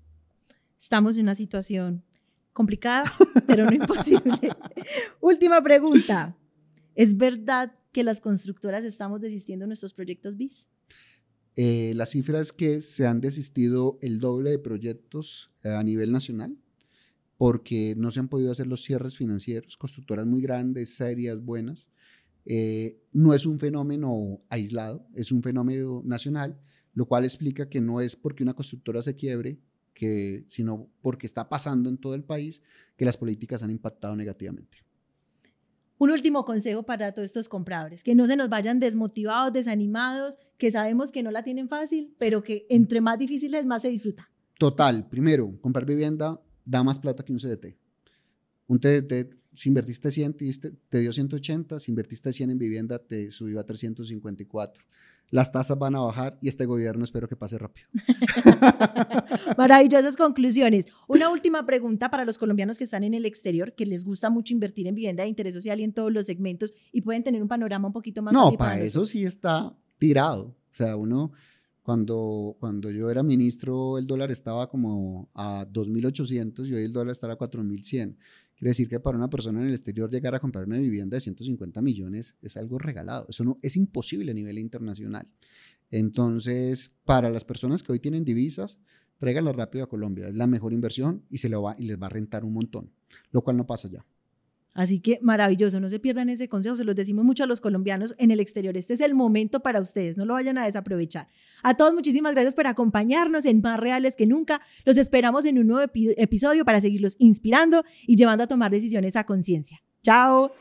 Estamos 0.78 1.16
en 1.16 1.22
una 1.22 1.34
situación 1.34 2.04
complicada, 2.58 3.04
pero 3.46 3.64
no 3.64 3.72
imposible. 3.82 4.50
Última 5.20 5.62
pregunta. 5.62 6.36
¿Es 6.96 7.16
verdad 7.16 7.72
que 7.92 8.02
las 8.02 8.20
constructoras 8.20 8.84
estamos 8.84 9.20
desistiendo 9.20 9.62
de 9.62 9.68
nuestros 9.68 9.94
proyectos 9.94 10.36
BIS? 10.36 10.66
Eh, 11.54 11.92
la 11.94 12.04
cifra 12.04 12.40
es 12.40 12.52
que 12.52 12.80
se 12.80 13.06
han 13.06 13.20
desistido 13.20 13.96
el 14.02 14.18
doble 14.18 14.50
de 14.50 14.58
proyectos 14.58 15.52
eh, 15.62 15.70
a 15.70 15.82
nivel 15.84 16.10
nacional 16.10 16.58
porque 17.36 17.94
no 17.96 18.10
se 18.10 18.18
han 18.18 18.28
podido 18.28 18.50
hacer 18.50 18.66
los 18.66 18.82
cierres 18.82 19.16
financieros, 19.16 19.76
constructoras 19.76 20.26
muy 20.26 20.42
grandes, 20.42 20.96
serias, 20.96 21.40
buenas. 21.40 21.88
Eh, 22.44 23.00
no 23.12 23.34
es 23.34 23.46
un 23.46 23.60
fenómeno 23.60 24.42
aislado, 24.48 25.06
es 25.14 25.30
un 25.30 25.44
fenómeno 25.44 26.02
nacional, 26.04 26.60
lo 26.92 27.06
cual 27.06 27.24
explica 27.24 27.68
que 27.68 27.80
no 27.80 28.00
es 28.00 28.16
porque 28.16 28.42
una 28.42 28.54
constructora 28.54 29.00
se 29.02 29.14
quiebre, 29.14 29.60
sino 30.46 30.88
porque 31.00 31.26
está 31.26 31.48
pasando 31.48 31.88
en 31.88 31.98
todo 31.98 32.14
el 32.14 32.24
país 32.24 32.62
que 32.96 33.04
las 33.04 33.16
políticas 33.16 33.62
han 33.62 33.70
impactado 33.70 34.14
negativamente. 34.16 34.78
Un 36.00 36.11
último 36.11 36.44
consejo 36.44 36.84
para 36.84 37.12
todos 37.12 37.26
estos 37.26 37.48
compradores, 37.48 38.04
que 38.04 38.14
no 38.14 38.28
se 38.28 38.37
nos 38.37 38.48
vayan 38.48 38.78
desmotivados, 38.78 39.52
desanimados, 39.52 40.38
que 40.56 40.70
sabemos 40.70 41.11
que 41.11 41.24
no 41.24 41.32
la 41.32 41.42
tienen 41.42 41.68
fácil, 41.68 42.14
pero 42.18 42.44
que 42.44 42.66
entre 42.70 43.00
más 43.00 43.18
difícil 43.18 43.52
es, 43.54 43.66
más 43.66 43.82
se 43.82 43.88
disfruta. 43.88 44.30
Total, 44.58 45.08
primero, 45.08 45.58
comprar 45.61 45.84
vivienda 45.84 46.40
da 46.64 46.84
más 46.84 47.00
plata 47.00 47.24
que 47.24 47.32
un 47.32 47.40
CDT. 47.40 47.76
Un 48.68 48.78
CDT, 48.78 49.34
si 49.52 49.70
invertiste 49.70 50.11
100, 50.11 50.37
te, 50.88 51.00
dio 51.00 51.12
180, 51.12 51.80
si 51.80 51.90
invertiste 51.90 52.32
100 52.32 52.50
en 52.50 52.58
vivienda, 52.58 52.98
te 53.00 53.30
subió 53.32 53.58
a 53.58 53.64
354. 53.64 54.84
Las 55.30 55.52
tasas 55.52 55.78
van 55.78 55.94
a 55.94 56.00
bajar 56.00 56.38
y 56.40 56.48
este 56.48 56.64
gobierno 56.64 57.04
espero 57.04 57.28
que 57.28 57.36
pase 57.36 57.58
rápido. 57.58 57.88
Maravillosas 59.58 60.16
conclusiones. 60.16 60.86
Una 61.06 61.28
última 61.28 61.66
pregunta 61.66 62.10
para 62.10 62.24
los 62.24 62.38
colombianos 62.38 62.78
que 62.78 62.84
están 62.84 63.04
en 63.04 63.14
el 63.14 63.26
exterior, 63.26 63.74
que 63.74 63.84
les 63.84 64.04
gusta 64.04 64.30
mucho 64.30 64.54
invertir 64.54 64.86
en 64.86 64.94
vivienda 64.94 65.24
de 65.24 65.28
interés 65.28 65.54
social 65.54 65.80
y 65.80 65.84
en 65.84 65.92
todos 65.92 66.12
los 66.12 66.26
segmentos 66.26 66.72
y 66.92 67.02
pueden 67.02 67.24
tener 67.24 67.42
un 67.42 67.48
panorama 67.48 67.88
un 67.88 67.92
poquito 67.92 68.22
más. 68.22 68.32
No, 68.32 68.52
para 68.52 68.80
eso 68.80 69.04
sí 69.04 69.24
está 69.24 69.76
tirado. 69.98 70.56
O 70.70 70.74
sea, 70.78 70.96
uno 70.96 71.32
cuando, 71.88 72.54
cuando 72.60 72.90
yo 72.90 73.10
era 73.10 73.22
ministro, 73.22 73.96
el 73.96 74.06
dólar 74.06 74.30
estaba 74.30 74.68
como 74.68 75.30
a 75.34 75.66
2.800 75.66 76.66
y 76.66 76.74
hoy 76.74 76.84
el 76.84 76.92
dólar 76.92 77.12
está 77.12 77.32
a 77.32 77.38
4.100. 77.38 78.14
Quiere 78.58 78.70
decir 78.70 78.88
que 78.88 78.98
para 78.98 79.16
una 79.16 79.30
persona 79.30 79.60
en 79.60 79.68
el 79.68 79.72
exterior 79.72 80.10
llegar 80.10 80.34
a 80.34 80.40
comprar 80.40 80.64
una 80.64 80.78
vivienda 80.78 81.16
de 81.16 81.20
150 81.20 81.80
millones 81.80 82.36
es 82.42 82.56
algo 82.56 82.80
regalado. 82.80 83.26
Eso 83.28 83.44
no 83.44 83.58
es 83.62 83.76
imposible 83.76 84.32
a 84.32 84.34
nivel 84.34 84.58
internacional. 84.58 85.28
Entonces, 85.92 86.90
para 87.04 87.30
las 87.30 87.44
personas 87.44 87.84
que 87.84 87.92
hoy 87.92 88.00
tienen 88.00 88.24
divisas, 88.24 88.80
tráiganlas 89.18 89.54
rápido 89.54 89.84
a 89.84 89.88
Colombia. 89.88 90.26
Es 90.26 90.34
la 90.34 90.48
mejor 90.48 90.72
inversión 90.72 91.24
y, 91.30 91.38
se 91.38 91.48
lo 91.48 91.62
va, 91.62 91.76
y 91.78 91.84
les 91.84 92.02
va 92.02 92.06
a 92.06 92.10
rentar 92.10 92.44
un 92.44 92.52
montón, 92.52 92.90
lo 93.30 93.42
cual 93.42 93.56
no 93.56 93.64
pasa 93.64 93.88
ya. 93.88 94.04
Así 94.78 95.00
que 95.00 95.18
maravilloso, 95.22 95.80
no 95.80 95.88
se 95.88 95.98
pierdan 95.98 96.28
ese 96.28 96.48
consejo, 96.48 96.76
se 96.76 96.84
los 96.84 96.94
decimos 96.94 97.24
mucho 97.24 97.42
a 97.42 97.48
los 97.48 97.60
colombianos 97.60 98.14
en 98.16 98.30
el 98.30 98.38
exterior. 98.38 98.76
Este 98.76 98.94
es 98.94 99.00
el 99.00 99.12
momento 99.12 99.58
para 99.58 99.80
ustedes, 99.80 100.16
no 100.16 100.24
lo 100.24 100.34
vayan 100.34 100.56
a 100.56 100.64
desaprovechar. 100.64 101.26
A 101.64 101.76
todos 101.76 101.92
muchísimas 101.92 102.32
gracias 102.32 102.54
por 102.54 102.68
acompañarnos 102.68 103.44
en 103.44 103.60
Más 103.60 103.80
Reales 103.80 104.14
que 104.14 104.28
Nunca. 104.28 104.60
Los 104.84 104.96
esperamos 104.96 105.46
en 105.46 105.58
un 105.58 105.66
nuevo 105.66 105.90
episodio 106.16 106.64
para 106.64 106.80
seguirlos 106.80 107.16
inspirando 107.18 107.82
y 108.06 108.14
llevando 108.14 108.44
a 108.44 108.46
tomar 108.46 108.70
decisiones 108.70 109.16
a 109.16 109.24
conciencia. 109.24 109.82
Chao. 110.04 110.52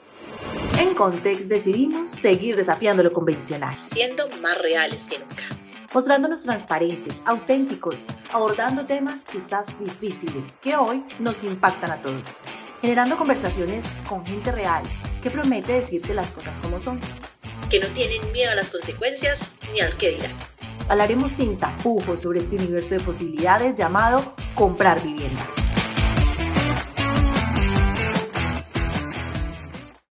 En 0.80 0.96
Context 0.96 1.48
decidimos 1.48 2.10
seguir 2.10 2.56
desafiando 2.56 3.04
lo 3.04 3.12
convencional, 3.12 3.78
siendo 3.82 4.24
más 4.42 4.60
reales 4.60 5.06
que 5.06 5.20
nunca 5.20 5.67
mostrándonos 5.94 6.44
transparentes, 6.44 7.22
auténticos, 7.26 8.06
abordando 8.32 8.86
temas 8.86 9.26
quizás 9.26 9.80
difíciles 9.80 10.58
que 10.58 10.76
hoy 10.76 11.04
nos 11.20 11.44
impactan 11.44 11.92
a 11.92 12.02
todos 12.02 12.42
generando 12.82 13.18
conversaciones 13.18 14.04
con 14.08 14.26
gente 14.26 14.52
real 14.52 14.84
que 15.22 15.32
promete 15.32 15.74
decirte 15.74 16.14
las 16.14 16.34
cosas 16.34 16.60
como 16.60 16.80
son, 16.80 17.00
que 17.70 17.80
no 17.80 17.88
tienen 17.88 18.32
miedo 18.32 18.52
a 18.52 18.56
las 18.56 18.70
consecuencias 18.70 19.52
ni 19.74 19.82
al 19.82 19.98
que 19.98 20.12
dirán. 20.12 20.32
Hablaremos 20.90 21.32
sin 21.32 21.60
tapujos 21.60 22.22
sobre 22.22 22.40
este 22.40 22.56
universo 22.56 22.96
de 22.96 23.02
posibilidades 23.02 23.76
llamado 23.76 24.36
comprar 24.56 25.02
vivienda. 25.04 25.46